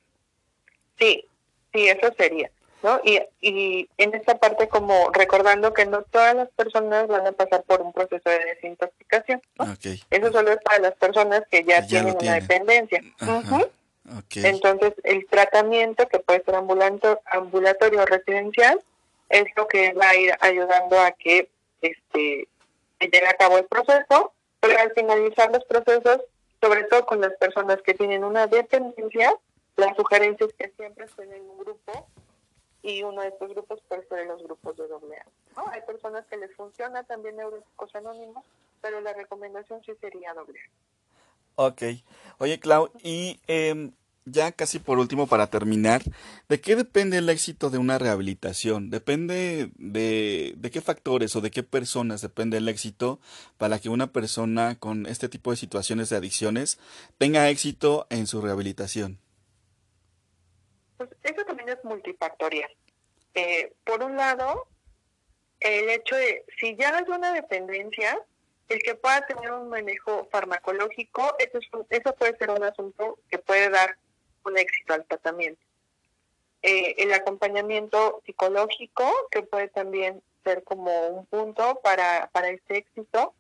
Sí, 1.03 1.25
sí, 1.73 1.88
eso 1.88 2.12
sería. 2.17 2.51
¿no? 2.83 3.01
Y, 3.05 3.21
y 3.41 3.88
en 3.97 4.15
esta 4.15 4.38
parte 4.38 4.69
como 4.69 5.11
recordando 5.12 5.73
que 5.73 5.87
no 5.87 6.03
todas 6.03 6.35
las 6.35 6.49
personas 6.51 7.07
van 7.07 7.27
a 7.27 7.33
pasar 7.33 7.62
por 7.62 7.81
un 7.81 7.93
proceso 7.93 8.29
de 8.29 8.45
desintoxicación. 8.45 9.41
¿no? 9.59 9.67
Eso 10.11 10.33
solo 10.33 10.53
es 10.53 10.59
para 10.65 10.81
las 10.81 10.95
personas 10.95 11.43
que 11.51 11.65
ya, 11.65 11.87
tienen 11.87 12.17
una 12.21 12.35
dependencia. 12.35 13.01
Entonces, 14.35 14.95
el 15.05 15.27
tratamiento, 15.27 16.09
que 16.09 16.19
puede 16.19 16.43
ser 16.43 16.57
ambulatorio 16.57 18.03
o 18.03 18.07
residencial, 18.07 18.81
es 19.29 19.45
lo 19.57 19.67
que 19.69 19.93
va 19.95 20.11
a 20.11 20.17
ir 20.17 20.35
ayudando 20.41 20.99
a 20.99 21.12
que 21.12 21.49
este 21.81 22.49
se 22.99 23.09
lleve 23.09 23.29
a 23.29 23.35
cabo 23.35 23.59
el 23.59 23.65
proceso, 23.65 24.33
pero 24.61 24.79
al 24.79 24.93
finalizar 24.93 25.51
los 25.51 25.65
procesos, 25.65 26.21
sobre 26.61 26.85
todo 26.85 27.07
con 27.07 27.21
las 27.21 27.33
personas 27.38 27.81
que 27.83 27.95
tienen 27.95 28.25
una 28.25 28.47
dependencia, 28.47 29.35
la 29.76 29.94
sugerencia 29.94 30.46
es 30.46 30.54
que 30.54 30.72
siempre 30.76 31.06
estén 31.06 31.32
en 31.32 31.42
un 31.42 31.58
grupo 31.58 32.08
y 32.82 33.02
uno 33.02 33.22
de 33.22 33.28
estos 33.28 33.50
grupos 33.50 33.80
puede 33.88 34.06
ser 34.08 34.26
los 34.26 34.42
grupos 34.42 34.76
de 34.76 34.88
doble 34.88 35.16
¿no? 35.56 35.66
Hay 35.68 35.82
personas 35.82 36.26
que 36.26 36.37
les 36.37 36.54
funciona 36.56 37.04
también 37.04 37.37
neuróticos 37.37 37.94
anónimos, 37.94 38.44
pero 38.80 39.00
la 39.00 39.12
recomendación 39.12 39.82
sí 39.85 39.92
sería 40.00 40.35
doble 40.35 40.58
Ok. 41.54 41.82
Oye, 42.38 42.58
Clau, 42.58 42.90
y 43.02 43.38
eh, 43.46 43.92
ya 44.24 44.52
casi 44.52 44.78
por 44.78 44.98
último 44.98 45.26
para 45.26 45.48
terminar, 45.48 46.02
¿de 46.48 46.61
qué 46.61 46.76
depende 46.76 47.18
el 47.18 47.28
éxito 47.28 47.70
de 47.70 47.78
una 47.78 47.98
rehabilitación? 47.98 48.90
¿Depende 48.90 49.70
de, 49.76 50.54
de 50.56 50.70
qué 50.70 50.80
factores 50.80 51.37
o 51.37 51.40
de 51.40 51.50
qué 51.50 51.62
personas 51.62 52.22
depende 52.22 52.56
el 52.56 52.68
éxito 52.68 53.20
para 53.58 53.78
que 53.78 53.90
una 53.90 54.12
persona 54.12 54.78
con 54.78 55.06
este 55.06 55.28
tipo 55.28 55.50
de 55.50 55.56
situaciones 55.56 56.08
de 56.08 56.16
adicciones 56.16 56.78
tenga 57.18 57.50
éxito 57.50 58.06
en 58.11 58.26
su 58.26 58.40
rehabilitación? 58.40 59.18
Eso 61.23 61.45
también 61.45 61.69
es 61.69 61.83
multifactorial. 61.85 62.71
Eh, 63.35 63.73
por 63.85 64.03
un 64.03 64.17
lado, 64.17 64.67
el 65.61 65.88
hecho 65.91 66.17
de, 66.17 66.45
si 66.59 66.77
ya 66.77 66.97
hay 66.97 67.05
una 67.09 67.33
dependencia, 67.33 68.19
el 68.69 68.83
que 68.83 68.95
pueda 68.95 69.27
tener 69.27 69.53
un 69.53 69.69
manejo 69.69 70.29
farmacológico, 70.31 71.35
eso, 71.38 71.59
eso 71.91 72.15
puede 72.15 72.37
ser 72.37 72.51
un 72.51 72.65
asunto 72.65 73.19
que 73.31 73.38
puede 73.38 73.71
dar 73.71 73.97
un 74.45 74.59
éxito 74.59 74.95
al 74.95 75.05
tratamiento. 75.05 75.61
Eh, 76.62 76.95
el 76.99 77.12
acompañamiento 77.12 78.23
psicológico, 78.25 79.11
que 79.31 79.43
puede 79.43 79.69
también 79.69 80.23
ser 80.45 80.62
como 80.65 81.09
un 81.09 81.27
punto 81.27 81.81
para, 81.83 82.31
para 82.33 82.49
este 82.49 82.79
éxito, 82.79 83.35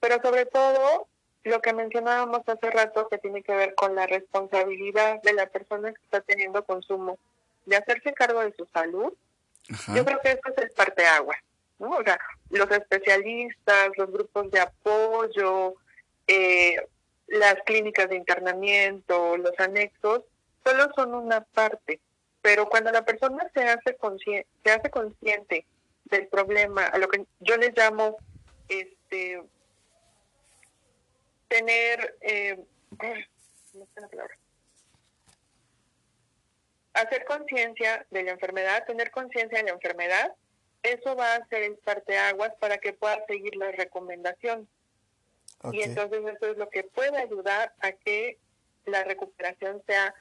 pero 0.00 0.20
sobre 0.22 0.46
todo 0.46 1.08
lo 1.46 1.60
que 1.60 1.72
mencionábamos 1.72 2.40
hace 2.48 2.70
rato 2.70 3.08
que 3.08 3.18
tiene 3.18 3.42
que 3.42 3.54
ver 3.54 3.74
con 3.76 3.94
la 3.94 4.06
responsabilidad 4.06 5.22
de 5.22 5.32
la 5.32 5.46
persona 5.46 5.92
que 5.92 6.02
está 6.02 6.20
teniendo 6.20 6.64
consumo, 6.64 7.18
de 7.66 7.76
hacerse 7.76 8.12
cargo 8.12 8.40
de 8.40 8.52
su 8.56 8.66
salud, 8.66 9.12
yo 9.94 10.04
creo 10.04 10.20
que 10.20 10.30
eso 10.30 10.40
es 10.44 10.58
el 10.58 10.70
parteaguas, 10.70 11.38
¿no? 11.78 11.90
O 11.90 12.02
sea, 12.02 12.18
los 12.50 12.70
especialistas, 12.70 13.90
los 13.96 14.10
grupos 14.10 14.50
de 14.50 14.60
apoyo, 14.60 15.74
eh, 16.26 16.76
las 17.28 17.54
clínicas 17.64 18.08
de 18.08 18.16
internamiento, 18.16 19.36
los 19.36 19.58
anexos, 19.58 20.22
solo 20.64 20.88
son 20.96 21.14
una 21.14 21.42
parte, 21.42 22.00
pero 22.42 22.68
cuando 22.68 22.90
la 22.90 23.04
persona 23.04 23.48
se 23.54 23.62
hace 23.68 23.96
se 24.64 24.70
hace 24.70 24.90
consciente 24.90 25.64
del 26.04 26.26
problema, 26.26 26.86
a 26.86 26.98
lo 26.98 27.08
que 27.08 27.24
yo 27.40 27.56
les 27.56 27.76
llamo 27.76 28.16
este 28.68 29.42
tener, 31.48 32.16
eh, 32.20 32.58
hacer 36.92 37.24
conciencia 37.24 38.06
de 38.10 38.22
la 38.22 38.32
enfermedad, 38.32 38.84
tener 38.86 39.10
conciencia 39.10 39.58
de 39.58 39.64
la 39.64 39.70
enfermedad, 39.70 40.34
eso 40.82 41.16
va 41.16 41.34
a 41.34 41.46
ser 41.48 41.62
el 41.62 41.76
parteaguas 41.78 42.52
para 42.60 42.78
que 42.78 42.92
pueda 42.92 43.24
seguir 43.26 43.56
la 43.56 43.72
recomendación. 43.72 44.68
Y 45.72 45.82
entonces 45.82 46.20
eso 46.24 46.52
es 46.52 46.58
lo 46.58 46.68
que 46.68 46.84
puede 46.84 47.18
ayudar 47.18 47.74
a 47.80 47.92
que 47.92 48.38
la 48.84 49.02
recuperación 49.02 49.82
sea 49.86 50.14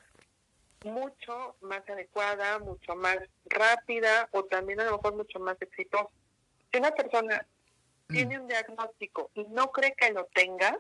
mucho 0.84 1.56
más 1.62 1.88
adecuada, 1.90 2.60
mucho 2.60 2.96
más 2.96 3.18
rápida 3.46 4.30
o 4.32 4.46
también 4.46 4.80
a 4.80 4.86
lo 4.86 4.94
mejor 4.94 5.16
mucho 5.16 5.40
más 5.40 5.60
exitosa. 5.62 6.10
Si 6.72 6.80
una 6.80 6.92
persona 6.92 7.46
mm. 8.08 8.14
tiene 8.14 8.40
un 8.40 8.48
diagnóstico 8.48 9.30
y 9.34 9.44
no 9.46 9.72
cree 9.72 9.94
que 9.94 10.12
lo 10.12 10.26
tenga, 10.26 10.80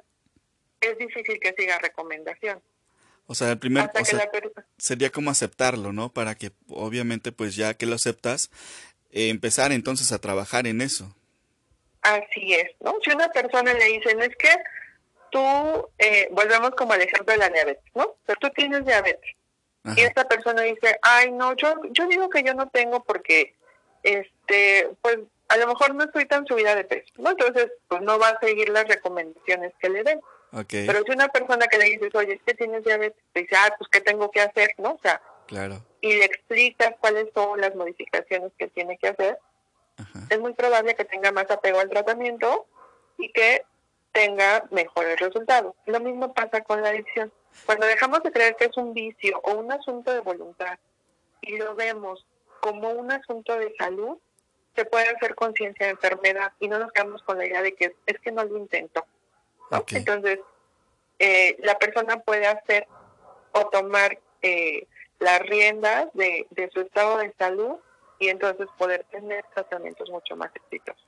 es 0.82 0.98
difícil 0.98 1.40
que 1.40 1.54
siga 1.58 1.78
recomendación. 1.80 2.62
O 3.28 3.34
sea, 3.34 3.52
el 3.52 3.58
primer 3.60 3.90
sería 4.78 5.10
como 5.10 5.32
aceptarlo, 5.32 5.92
¿no? 5.92 6.14
Para 6.14 6.36
que 6.36 6.52
obviamente 6.70 7.32
pues 7.32 7.56
ya 7.56 7.74
que 7.74 7.88
lo 7.88 7.96
aceptas, 7.96 8.52
eh, 9.12 9.30
empezar 9.30 9.72
entonces 9.72 10.12
a 10.12 10.20
trabajar 10.20 10.68
en 10.68 10.82
eso. 10.82 11.16
Así 12.02 12.54
es, 12.54 12.70
¿no? 12.82 12.96
Si 13.04 13.12
una 13.12 13.30
persona 13.30 13.74
le 13.74 13.86
dicen 13.86 14.22
es 14.22 14.36
que 14.36 14.50
tú, 15.32 15.90
eh, 15.98 16.28
volvemos 16.32 16.72
como 16.72 16.94
al 16.94 17.02
ejemplo 17.02 17.34
de 17.34 17.40
la 17.40 17.50
diabetes, 17.50 17.84
¿no? 17.96 18.16
Pero 18.26 18.40
tú 18.40 18.50
tienes 18.52 18.86
diabetes. 18.86 19.36
Y 19.96 20.02
esta 20.02 20.28
persona 20.28 20.64
dice, 20.64 20.98
ay, 21.04 21.32
no, 21.32 21.56
yo, 21.56 21.76
yo 21.92 22.08
digo 22.08 22.28
que 22.30 22.42
yo 22.42 22.56
no 22.56 22.70
tengo 22.70 23.04
porque, 23.04 23.54
este, 24.02 24.90
pues 25.02 25.20
a 25.48 25.58
lo 25.58 25.68
mejor 25.68 25.94
no 25.94 26.06
estoy 26.06 26.26
tan 26.26 26.46
subida 26.48 26.76
de 26.76 26.86
peso, 26.86 27.14
¿no? 27.18 27.32
Entonces, 27.32 27.72
pues 27.88 28.02
no 28.02 28.18
va 28.18 28.30
a 28.30 28.40
seguir 28.40 28.70
las 28.70 28.88
recomendaciones 28.88 29.74
que 29.80 29.90
le 29.90 30.04
den. 30.04 30.20
Pero 30.68 31.04
si 31.04 31.12
una 31.12 31.28
persona 31.28 31.68
que 31.68 31.78
le 31.78 31.86
dices, 31.86 32.14
oye, 32.16 32.34
es 32.34 32.42
que 32.44 32.54
tienes 32.54 32.84
diabetes, 32.84 33.22
te 33.34 33.42
dice, 33.42 33.56
ah, 33.58 33.74
pues, 33.78 33.90
¿qué 33.90 34.02
tengo 34.02 34.32
que 34.32 34.42
hacer? 34.42 34.72
¿No? 34.78 34.94
O 34.94 35.00
sea, 35.02 35.22
claro. 35.48 35.84
y 36.02 36.14
le 36.14 36.26
explicas 36.26 36.96
cuáles 37.00 37.28
son 37.34 37.60
las 37.60 37.76
modificaciones 37.76 38.52
que 38.58 38.68
tiene 38.68 38.98
que 38.98 39.10
hacer, 39.10 39.40
es 40.30 40.40
muy 40.40 40.54
probable 40.54 40.96
que 40.96 41.06
tenga 41.06 41.32
más 41.32 41.50
apego 41.50 41.80
al 41.80 41.90
tratamiento 41.90 42.68
y 43.18 43.32
que 43.32 43.64
tenga 44.12 44.66
mejores 44.72 45.20
resultados. 45.20 45.74
Lo 45.86 46.00
mismo 46.00 46.34
pasa 46.34 46.62
con 46.62 46.82
la 46.82 46.90
adicción. 46.90 47.32
Cuando 47.66 47.86
dejamos 47.86 48.22
de 48.24 48.32
creer 48.32 48.56
que 48.56 48.66
es 48.66 48.78
un 48.78 48.94
vicio 48.94 49.40
o 49.44 49.56
un 49.56 49.72
asunto 49.72 50.14
de 50.14 50.20
voluntad 50.20 50.78
y 51.42 51.58
lo 51.58 51.76
vemos 51.76 52.26
como 52.60 52.90
un 52.92 53.12
asunto 53.12 53.58
de 53.58 53.74
salud, 53.78 54.18
se 54.76 54.86
puede 54.86 55.08
hacer 55.08 55.36
conciencia 55.36 55.86
de 55.86 55.94
enfermedad 55.94 56.52
y 56.60 56.68
no 56.68 56.80
nos 56.80 56.92
quedamos 56.92 57.24
con 57.24 57.38
la 57.38 57.46
idea 57.46 57.62
de 57.62 57.74
que 57.74 57.96
es 58.06 58.20
que 58.20 58.32
no 58.32 58.44
lo 58.44 58.58
intentó. 58.58 59.06
Entonces, 59.92 60.40
eh, 61.20 61.58
la 61.60 61.78
persona 61.78 62.20
puede 62.20 62.48
hacer 62.48 62.88
o 63.52 63.68
tomar 63.68 64.20
eh, 64.42 64.88
las 65.20 65.40
riendas 65.40 66.08
de, 66.14 66.46
de 66.52 66.70
su 66.74 66.82
estado 66.82 67.18
de 67.18 67.34
salud 67.38 67.76
y 68.20 68.30
entonces 68.30 68.68
poder 68.78 69.06
tener 69.12 69.46
tratamientos 69.54 70.10
mucho 70.10 70.36
más 70.36 70.52
exitosos. 70.56 71.04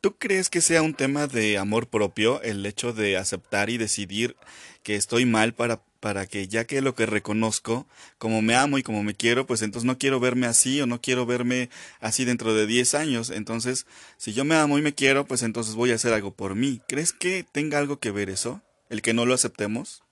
¿Tú 0.00 0.16
crees 0.16 0.50
que 0.50 0.60
sea 0.60 0.82
un 0.82 0.94
tema 0.94 1.28
de 1.28 1.58
amor 1.58 1.86
propio 1.86 2.42
el 2.42 2.66
hecho 2.66 2.92
de 2.92 3.16
aceptar 3.16 3.70
y 3.70 3.78
decidir 3.78 4.36
que 4.82 4.96
estoy 4.96 5.26
mal 5.26 5.54
para, 5.54 5.80
para 6.02 6.26
que 6.26 6.48
ya 6.48 6.64
que 6.64 6.80
lo 6.80 6.96
que 6.96 7.06
reconozco, 7.06 7.86
como 8.18 8.42
me 8.42 8.56
amo 8.56 8.76
y 8.76 8.82
como 8.82 9.04
me 9.04 9.14
quiero, 9.14 9.46
pues 9.46 9.62
entonces 9.62 9.86
no 9.86 9.98
quiero 9.98 10.18
verme 10.18 10.48
así 10.48 10.80
o 10.80 10.86
no 10.86 11.00
quiero 11.00 11.26
verme 11.26 11.70
así 12.00 12.24
dentro 12.24 12.54
de 12.54 12.66
10 12.66 12.96
años. 12.96 13.30
Entonces, 13.30 13.86
si 14.16 14.32
yo 14.32 14.44
me 14.44 14.56
amo 14.56 14.78
y 14.78 14.82
me 14.82 14.96
quiero, 14.96 15.26
pues 15.26 15.44
entonces 15.44 15.76
voy 15.76 15.92
a 15.92 15.94
hacer 15.94 16.12
algo 16.12 16.32
por 16.32 16.56
mí. 16.56 16.82
¿Crees 16.88 17.12
que 17.12 17.44
tenga 17.44 17.78
algo 17.78 18.00
que 18.00 18.10
ver 18.10 18.30
eso? 18.30 18.60
El 18.88 19.00
que 19.00 19.14
no 19.14 19.26
lo 19.26 19.32
aceptemos. 19.32 20.02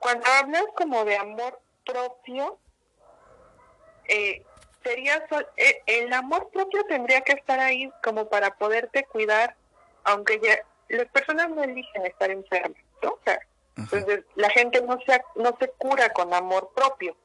Cuando 0.00 0.26
hablas 0.26 0.64
como 0.76 1.04
de 1.04 1.18
amor 1.18 1.60
propio, 1.84 2.58
eh, 4.08 4.42
sería 4.82 5.24
eh, 5.56 5.82
el 5.86 6.12
amor 6.12 6.50
propio 6.52 6.84
tendría 6.88 7.20
que 7.20 7.34
estar 7.34 7.60
ahí 7.60 7.92
como 8.02 8.28
para 8.28 8.56
poderte 8.56 9.04
cuidar, 9.04 9.54
aunque 10.06 10.40
ya 10.40 10.58
las 10.88 11.08
personas 11.08 11.50
no 11.50 11.62
eligen 11.62 12.06
estar 12.06 12.30
enfermas, 12.30 12.80
¿no? 13.02 13.18
entonces 13.76 14.24
la 14.36 14.48
gente 14.50 14.80
no 14.80 14.98
se 15.04 15.20
no 15.34 15.54
se 15.60 15.68
cura 15.72 16.08
con 16.10 16.32
amor 16.32 16.70
propio, 16.74 17.16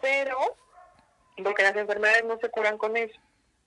pero 0.00 0.38
porque 1.42 1.62
las 1.62 1.76
enfermedades 1.76 2.24
no 2.24 2.38
se 2.38 2.50
curan 2.50 2.78
con 2.78 2.96
eso, 2.96 3.18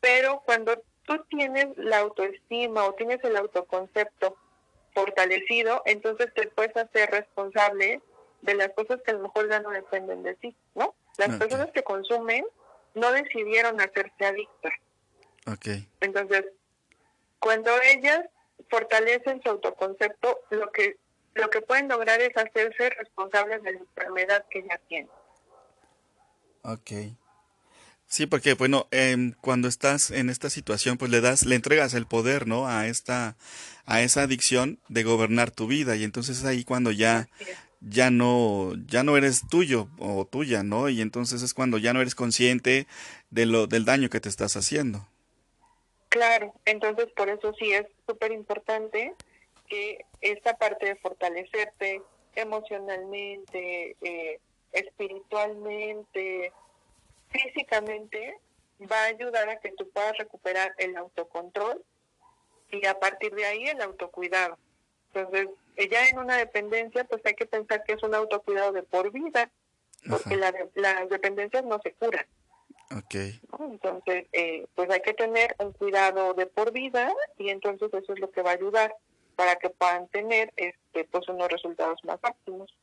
pero 0.02 0.42
cuando 0.46 0.82
tú 1.04 1.24
tienes 1.30 1.68
la 1.78 2.00
autoestima 2.00 2.84
o 2.86 2.94
tienes 2.94 3.24
el 3.24 3.38
autoconcepto 3.38 4.36
fortalecido, 4.94 5.84
entonces 5.86 6.34
te 6.34 6.48
puedes 6.48 6.76
hacer 6.76 7.12
responsable 7.12 8.02
de 8.42 8.56
las 8.56 8.70
cosas 8.70 9.02
que 9.04 9.12
a 9.12 9.14
lo 9.14 9.22
mejor 9.22 9.50
ya 9.50 9.60
no 9.60 9.70
dependen 9.70 10.24
de 10.24 10.36
ti, 10.36 10.56
¿no? 10.76 10.96
Las 11.18 11.38
personas 11.38 11.72
que 11.72 11.84
consumen 11.84 12.46
no 12.94 13.12
decidieron 13.12 13.80
hacerse 13.80 14.26
adictas. 14.26 14.74
Okay. 15.46 15.88
Entonces, 16.02 16.46
cuando 17.40 17.72
ellas 17.82 18.22
fortalecen 18.70 19.42
su 19.42 19.50
autoconcepto, 19.50 20.40
lo 20.50 20.72
que 20.72 20.98
lo 21.34 21.50
que 21.52 21.62
pueden 21.62 21.88
lograr 21.88 22.20
es 22.20 22.36
hacerse 22.36 22.90
responsables 22.90 23.62
de 23.62 23.74
la 23.74 23.80
enfermedad 23.80 24.46
que 24.50 24.64
ya 24.64 24.78
tienen. 24.88 25.12
Ok. 26.64 26.92
Sí, 28.08 28.26
porque 28.26 28.54
bueno, 28.56 28.88
eh, 28.92 29.34
cuando 29.42 29.68
estás 29.68 30.10
en 30.12 30.30
esta 30.30 30.50
situación, 30.50 30.98
pues 30.98 31.12
le 31.12 31.22
das, 31.22 31.46
le 31.46 31.56
entregas 31.56 31.94
el 31.94 32.08
poder, 32.08 32.48
¿no? 32.48 32.68
A 32.68 32.88
esta, 32.88 33.36
a 33.86 34.02
esa 34.02 34.24
adicción 34.24 34.80
de 34.88 35.04
gobernar 35.04 35.52
tu 35.52 35.68
vida 35.68 35.96
y 35.96 36.04
entonces 36.04 36.40
es 36.40 36.46
ahí 36.46 36.64
cuando 36.64 36.92
ya 36.92 37.28
ya 37.82 38.10
no, 38.10 38.74
ya 38.88 39.04
no 39.04 39.18
eres 39.18 39.44
tuyo 39.50 39.90
o 40.00 40.26
tuya, 40.26 40.64
¿no? 40.64 40.90
Y 40.90 41.02
entonces 41.02 41.42
es 41.42 41.54
cuando 41.54 41.78
ya 41.78 41.94
no 41.94 42.02
eres 42.02 42.16
consciente 42.16 42.88
de 43.30 43.46
lo, 43.46 43.68
del 43.68 43.86
daño 43.86 44.10
que 44.10 44.20
te 44.20 44.30
estás 44.30 44.58
haciendo. 44.58 45.08
Claro, 46.10 46.54
entonces 46.66 47.08
por 47.16 47.30
eso 47.30 47.54
sí 47.60 47.74
es 47.74 47.86
súper 48.08 48.32
importante 48.32 49.14
que 49.68 50.06
esta 50.22 50.58
parte 50.58 50.86
de 50.86 50.96
fortalecerte 50.96 52.02
emocionalmente, 52.36 53.96
eh, 54.02 54.40
espiritualmente, 54.72 56.54
físicamente, 57.30 58.40
va 58.90 59.04
a 59.04 59.08
ayudar 59.08 59.50
a 59.50 59.60
que 59.60 59.72
tú 59.72 59.90
puedas 59.90 60.18
recuperar 60.18 60.74
el 60.78 60.96
autocontrol 60.98 61.84
y 62.70 62.86
a 62.86 63.00
partir 63.00 63.34
de 63.34 63.46
ahí 63.46 63.68
el 63.68 63.82
autocuidado. 63.82 64.58
Entonces, 65.14 65.50
ya 65.90 66.08
en 66.08 66.20
una 66.20 66.38
dependencia, 66.38 67.04
pues 67.06 67.22
hay 67.26 67.34
que 67.34 67.46
pensar 67.46 67.84
que 67.84 67.94
es 67.94 68.04
un 68.04 68.14
autocuidado 68.14 68.72
de 68.72 68.84
por 68.84 69.12
vida, 69.12 69.50
porque 70.08 70.36
la, 70.36 70.54
las 70.76 71.10
dependencias 71.10 71.64
no 71.66 71.80
se 71.82 71.94
curan. 71.94 72.26
Okay. 72.90 73.42
Entonces, 73.60 74.28
eh, 74.32 74.66
pues 74.74 74.90
hay 74.90 75.02
que 75.02 75.14
tener 75.14 75.56
un 75.60 75.74
cuidado 75.74 76.34
de 76.34 76.46
por 76.46 76.72
vida 76.72 77.14
y 77.38 77.50
entonces 77.50 77.94
eso 77.94 78.14
es 78.14 78.20
lo 78.20 78.32
que 78.32 78.42
va 78.42 78.52
a 78.52 78.54
ayudar 78.54 78.96
para 79.36 79.58
que 79.58 79.70
puedan 79.70 80.08
tener 80.08 80.54
este, 80.56 81.04
pues 81.06 81.28
unos 81.28 81.50
resultados 81.50 82.04
más 82.06 82.20
óptimos. 82.24 82.74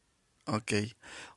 Ok. 0.47 0.73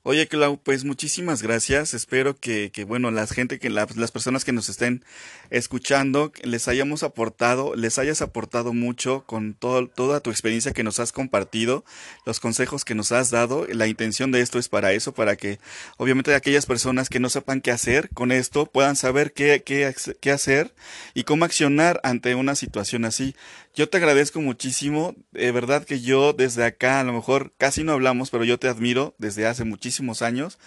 Oye, 0.03 0.27
Clau, 0.27 0.57
pues 0.57 0.85
muchísimas 0.85 1.41
gracias. 1.41 1.93
Espero 1.93 2.37
que, 2.37 2.71
que 2.71 2.85
bueno, 2.85 3.11
la 3.11 3.27
gente, 3.27 3.59
que 3.59 3.69
las 3.69 4.11
personas 4.11 4.45
que 4.45 4.53
nos 4.53 4.69
estén 4.69 5.03
escuchando, 5.49 6.31
les 6.43 6.69
hayamos 6.69 7.03
aportado, 7.03 7.75
les 7.75 7.99
hayas 7.99 8.21
aportado 8.21 8.73
mucho 8.73 9.25
con 9.25 9.53
todo, 9.53 9.87
toda 9.87 10.21
tu 10.21 10.29
experiencia 10.29 10.71
que 10.71 10.83
nos 10.83 11.01
has 11.01 11.11
compartido, 11.11 11.83
los 12.25 12.39
consejos 12.39 12.85
que 12.85 12.95
nos 12.95 13.11
has 13.11 13.31
dado. 13.31 13.67
La 13.69 13.87
intención 13.87 14.31
de 14.31 14.39
esto 14.39 14.59
es 14.59 14.69
para 14.69 14.93
eso, 14.93 15.13
para 15.13 15.35
que 15.35 15.59
obviamente 15.97 16.33
aquellas 16.35 16.65
personas 16.65 17.09
que 17.09 17.19
no 17.19 17.29
sepan 17.29 17.59
qué 17.59 17.71
hacer 17.71 18.09
con 18.13 18.31
esto 18.31 18.65
puedan 18.65 18.95
saber 18.95 19.33
qué, 19.33 19.61
qué, 19.65 19.93
qué 20.21 20.31
hacer 20.31 20.73
y 21.13 21.23
cómo 21.23 21.43
accionar 21.43 21.99
ante 22.03 22.33
una 22.35 22.55
situación 22.55 23.03
así. 23.03 23.35
Yo 23.75 23.89
te 23.89 23.97
agradezco 23.97 24.41
muchísimo, 24.41 25.15
de 25.33 25.51
verdad 25.51 25.83
que 25.83 26.01
yo 26.01 26.33
desde 26.33 26.65
acá 26.65 26.99
a 26.99 27.03
lo 27.03 27.13
mejor 27.13 27.53
casi 27.57 27.83
no 27.83 27.91
hablamos, 27.91 28.31
pero 28.31 28.43
yo 28.43 28.57
te 28.57 28.69
admiro 28.69 28.96
desde 29.17 29.47
hace 29.47 29.63
muchísimos 29.63 30.21
años 30.21 30.59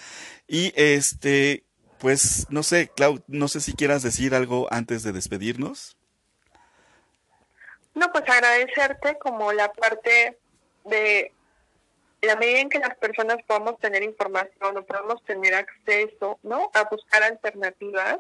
y 0.47 0.72
este 0.76 1.64
pues 2.01 2.47
no 2.49 2.62
sé, 2.62 2.89
Clau, 2.97 3.20
no 3.26 3.47
sé 3.47 3.61
si 3.61 3.74
quieras 3.74 4.03
decir 4.03 4.35
algo 4.35 4.68
antes 4.70 5.03
de 5.03 5.12
despedirnos. 5.12 5.99
No, 7.95 8.11
pues 8.11 8.24
agradecerte 8.26 9.18
como 9.18 9.53
la 9.53 9.70
parte 9.70 10.39
de 10.87 11.33
la 12.22 12.37
medida 12.37 12.61
en 12.61 12.70
que 12.70 12.78
las 12.78 12.97
personas 12.97 13.39
podamos 13.47 13.78
tener 13.81 14.03
información 14.03 14.76
o 14.76 14.85
podamos 14.85 15.22
tener 15.24 15.55
acceso, 15.55 16.39
¿no? 16.43 16.70
A 16.74 16.85
buscar 16.91 17.22
alternativas, 17.22 18.18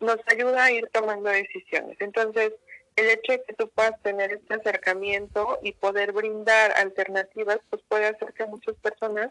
nos 0.00 0.18
ayuda 0.26 0.64
a 0.64 0.72
ir 0.72 0.88
tomando 0.92 1.30
decisiones. 1.30 1.96
Entonces, 2.00 2.52
el 2.96 3.10
hecho 3.10 3.32
de 3.32 3.42
que 3.42 3.54
tú 3.54 3.68
puedas 3.68 4.00
tener 4.02 4.32
este 4.32 4.54
acercamiento 4.54 5.58
y 5.62 5.72
poder 5.72 6.12
brindar 6.12 6.72
alternativas, 6.72 7.58
pues 7.70 7.82
puede 7.88 8.06
hacer 8.06 8.32
que 8.32 8.46
muchas 8.46 8.74
personas 8.76 9.30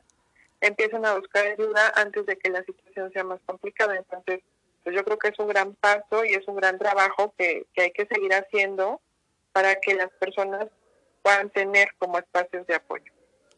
empiecen 0.62 1.06
a 1.06 1.16
buscar 1.16 1.46
ayuda 1.46 1.92
antes 1.96 2.26
de 2.26 2.38
que 2.38 2.50
la 2.50 2.64
situación 2.64 3.12
sea 3.12 3.24
más 3.24 3.40
complicada. 3.46 3.96
Entonces, 3.96 4.42
pues 4.84 4.96
yo 4.96 5.04
creo 5.04 5.20
que 5.20 5.30
es 5.30 5.40
un 5.40 5.48
gran 5.48 5.74
paso 5.76 6.26
y 6.26 6.34
es 6.34 6.48
un 6.48 6.56
gran 6.56 6.78
trabajo 6.78 7.34
que, 7.38 7.66
que 7.74 7.84
hay 7.84 7.92
que 7.92 8.08
seguir 8.08 8.34
haciendo 8.34 9.02
para 9.52 9.76
que 9.76 9.94
las 9.94 10.10
personas 10.14 10.68
puedan 11.22 11.50
tener 11.50 11.90
como 11.98 12.18
espacios 12.18 12.66
de 12.68 12.76
apoyo. 12.76 13.12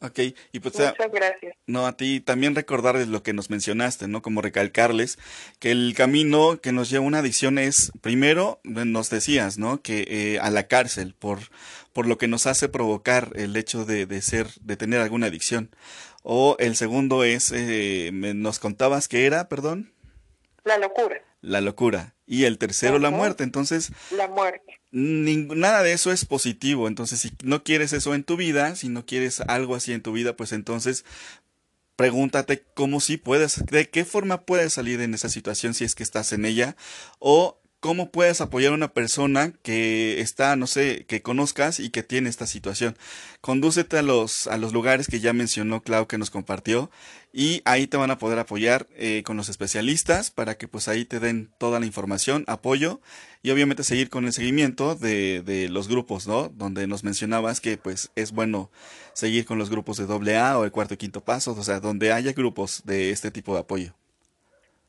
Ok, 0.04 0.20
y 0.52 0.60
pues 0.60 0.74
Muchas 0.74 1.12
gracias. 1.12 1.56
No, 1.68 1.86
a 1.86 1.96
ti 1.96 2.22
también 2.22 2.56
recordarles 2.56 3.08
lo 3.08 3.22
que 3.22 3.34
nos 3.34 3.52
mencionaste, 3.52 4.08
¿no? 4.08 4.24
Como 4.24 4.42
recalcarles 4.42 5.20
que 5.60 5.70
el 5.70 5.94
camino 5.96 6.60
que 6.60 6.72
nos 6.72 6.90
lleva 6.90 7.06
a 7.06 7.08
una 7.08 7.20
adicción 7.20 7.60
es, 7.60 7.92
primero, 8.02 8.60
nos 8.64 9.12
decías, 9.12 9.60
¿no? 9.60 9.84
Que 9.84 10.06
eh, 10.08 10.40
a 10.40 10.50
la 10.50 10.68
cárcel 10.68 11.14
por, 11.14 11.40
por 11.94 12.08
lo 12.08 12.18
que 12.18 12.28
nos 12.28 12.48
hace 12.48 12.68
provocar 12.68 13.30
el 13.36 13.56
hecho 13.56 13.86
de, 13.86 14.08
de 14.08 14.24
ser, 14.24 14.48
de 14.62 14.76
tener 14.76 15.02
alguna 15.02 15.28
adicción. 15.28 15.70
O 16.24 16.56
el 16.58 16.76
segundo 16.76 17.24
es, 17.24 17.52
eh, 17.52 18.10
nos 18.12 18.58
contabas 18.58 19.08
que 19.08 19.28
era, 19.28 19.50
perdón. 19.50 19.94
La 20.64 20.80
locura. 20.80 21.22
La 21.42 21.62
locura. 21.62 22.16
Y 22.26 22.46
el 22.46 22.58
tercero, 22.58 23.00
la 23.00 23.10
muerte. 23.10 23.44
Entonces. 23.44 23.92
La 24.12 24.28
muerte 24.28 24.82
nada 24.92 25.84
de 25.84 25.94
eso 25.94 26.12
es 26.12 26.26
positivo. 26.26 26.88
Entonces, 26.88 27.20
si 27.20 27.32
no 27.44 27.64
quieres 27.64 27.94
eso 27.94 28.14
en 28.14 28.24
tu 28.24 28.36
vida, 28.36 28.76
si 28.76 28.90
no 28.90 29.06
quieres 29.06 29.42
algo 29.42 29.76
así 29.76 29.94
en 29.94 30.02
tu 30.02 30.12
vida, 30.12 30.36
pues 30.36 30.52
entonces 30.52 31.06
pregúntate 31.96 32.64
cómo 32.74 33.00
sí 33.00 33.18
puedes, 33.18 33.64
de 33.66 33.90
qué 33.90 34.06
forma 34.06 34.42
puedes 34.42 34.74
salir 34.74 35.02
en 35.02 35.14
esa 35.14 35.30
situación 35.30 35.74
si 35.74 35.84
es 35.84 35.94
que 35.94 36.04
estás 36.04 36.34
en 36.34 36.46
ella, 36.46 36.76
o 37.20 37.61
cómo 37.82 38.12
puedes 38.12 38.42
apoyar 38.42 38.72
a 38.72 38.76
una 38.76 38.94
persona 38.94 39.54
que 39.64 40.22
está, 40.22 40.56
no 40.56 40.68
sé, 40.68 41.04
que 41.08 41.24
conozcas 41.24 41.80
y 41.80 41.90
que 41.90 42.04
tiene 42.04 42.30
esta 42.30 42.46
situación. 42.46 42.96
Condúcete 43.42 43.98
a 43.98 44.04
los, 44.04 44.46
a 44.46 44.58
los 44.58 44.72
lugares 44.72 45.08
que 45.08 45.20
ya 45.20 45.34
mencionó 45.34 45.82
Clau 45.82 46.08
que 46.08 46.20
nos 46.20 46.30
compartió 46.30 46.92
y 47.34 47.64
ahí 47.66 47.88
te 47.88 47.98
van 47.98 48.12
a 48.12 48.20
poder 48.20 48.38
apoyar 48.38 48.88
eh, 48.96 49.24
con 49.26 49.36
los 49.36 49.50
especialistas 49.50 50.30
para 50.30 50.60
que 50.60 50.68
pues 50.68 50.88
ahí 50.88 51.06
te 51.06 51.20
den 51.20 51.50
toda 51.58 51.80
la 51.80 51.88
información, 51.88 52.44
apoyo 52.48 53.02
y 53.42 53.50
obviamente 53.50 53.84
seguir 53.84 54.12
con 54.12 54.26
el 54.26 54.34
seguimiento 54.34 54.94
de, 54.94 55.42
de 55.42 55.68
los 55.68 55.88
grupos, 55.88 56.28
¿no? 56.28 56.50
Donde 56.50 56.86
nos 56.86 57.04
mencionabas 57.04 57.62
que 57.62 57.78
pues 57.78 58.12
es 58.16 58.32
bueno 58.32 58.70
seguir 59.14 59.44
con 59.46 59.58
los 59.58 59.72
grupos 59.72 59.98
de 59.98 60.06
doble 60.06 60.38
A 60.38 60.60
o 60.60 60.66
el 60.66 60.72
cuarto 60.72 60.94
y 60.94 60.98
quinto 60.98 61.22
paso, 61.22 61.54
o 61.58 61.64
sea, 61.64 61.80
donde 61.80 62.14
haya 62.14 62.32
grupos 62.34 62.84
de 62.86 63.10
este 63.10 63.32
tipo 63.32 63.56
de 63.56 63.62
apoyo. 63.62 63.96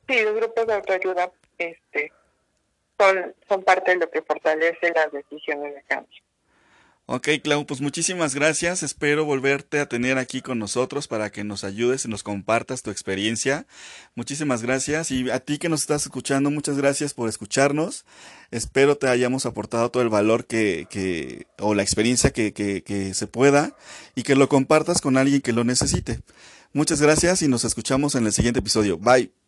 Sí, 0.06 0.20
los 0.22 0.34
grupos 0.34 0.66
de 0.66 0.74
autoayuda, 0.74 1.32
este, 1.56 2.12
son, 3.48 3.62
parte 3.62 3.92
de 3.92 3.98
lo 3.98 4.10
que 4.10 4.22
fortalece 4.22 4.92
las 4.94 5.10
decisiones 5.12 5.74
de 5.74 5.82
cambio. 5.82 6.22
Ok, 7.06 7.28
Clau, 7.42 7.66
pues 7.66 7.80
muchísimas 7.80 8.34
gracias. 8.34 8.82
Espero 8.84 9.24
volverte 9.24 9.80
a 9.80 9.88
tener 9.88 10.18
aquí 10.18 10.40
con 10.40 10.60
nosotros 10.60 11.08
para 11.08 11.30
que 11.30 11.42
nos 11.42 11.64
ayudes 11.64 12.04
y 12.04 12.08
nos 12.08 12.22
compartas 12.22 12.82
tu 12.82 12.90
experiencia. 12.90 13.66
Muchísimas 14.14 14.62
gracias. 14.62 15.10
Y 15.10 15.28
a 15.28 15.40
ti 15.40 15.58
que 15.58 15.68
nos 15.68 15.80
estás 15.80 16.02
escuchando, 16.02 16.50
muchas 16.50 16.78
gracias 16.78 17.12
por 17.12 17.28
escucharnos. 17.28 18.06
Espero 18.52 18.96
te 18.96 19.08
hayamos 19.08 19.46
aportado 19.46 19.90
todo 19.90 20.02
el 20.02 20.10
valor 20.10 20.46
que, 20.46 21.46
o 21.58 21.74
la 21.74 21.82
experiencia 21.82 22.30
que, 22.30 22.52
que 22.52 23.14
se 23.14 23.26
pueda 23.26 23.76
y 24.14 24.22
que 24.22 24.36
lo 24.36 24.48
compartas 24.48 25.00
con 25.00 25.16
alguien 25.16 25.42
que 25.42 25.52
lo 25.52 25.64
necesite. 25.64 26.20
Muchas 26.72 27.02
gracias 27.02 27.42
y 27.42 27.48
nos 27.48 27.64
escuchamos 27.64 28.14
en 28.14 28.26
el 28.26 28.32
siguiente 28.32 28.60
episodio. 28.60 28.96
Bye. 28.96 29.41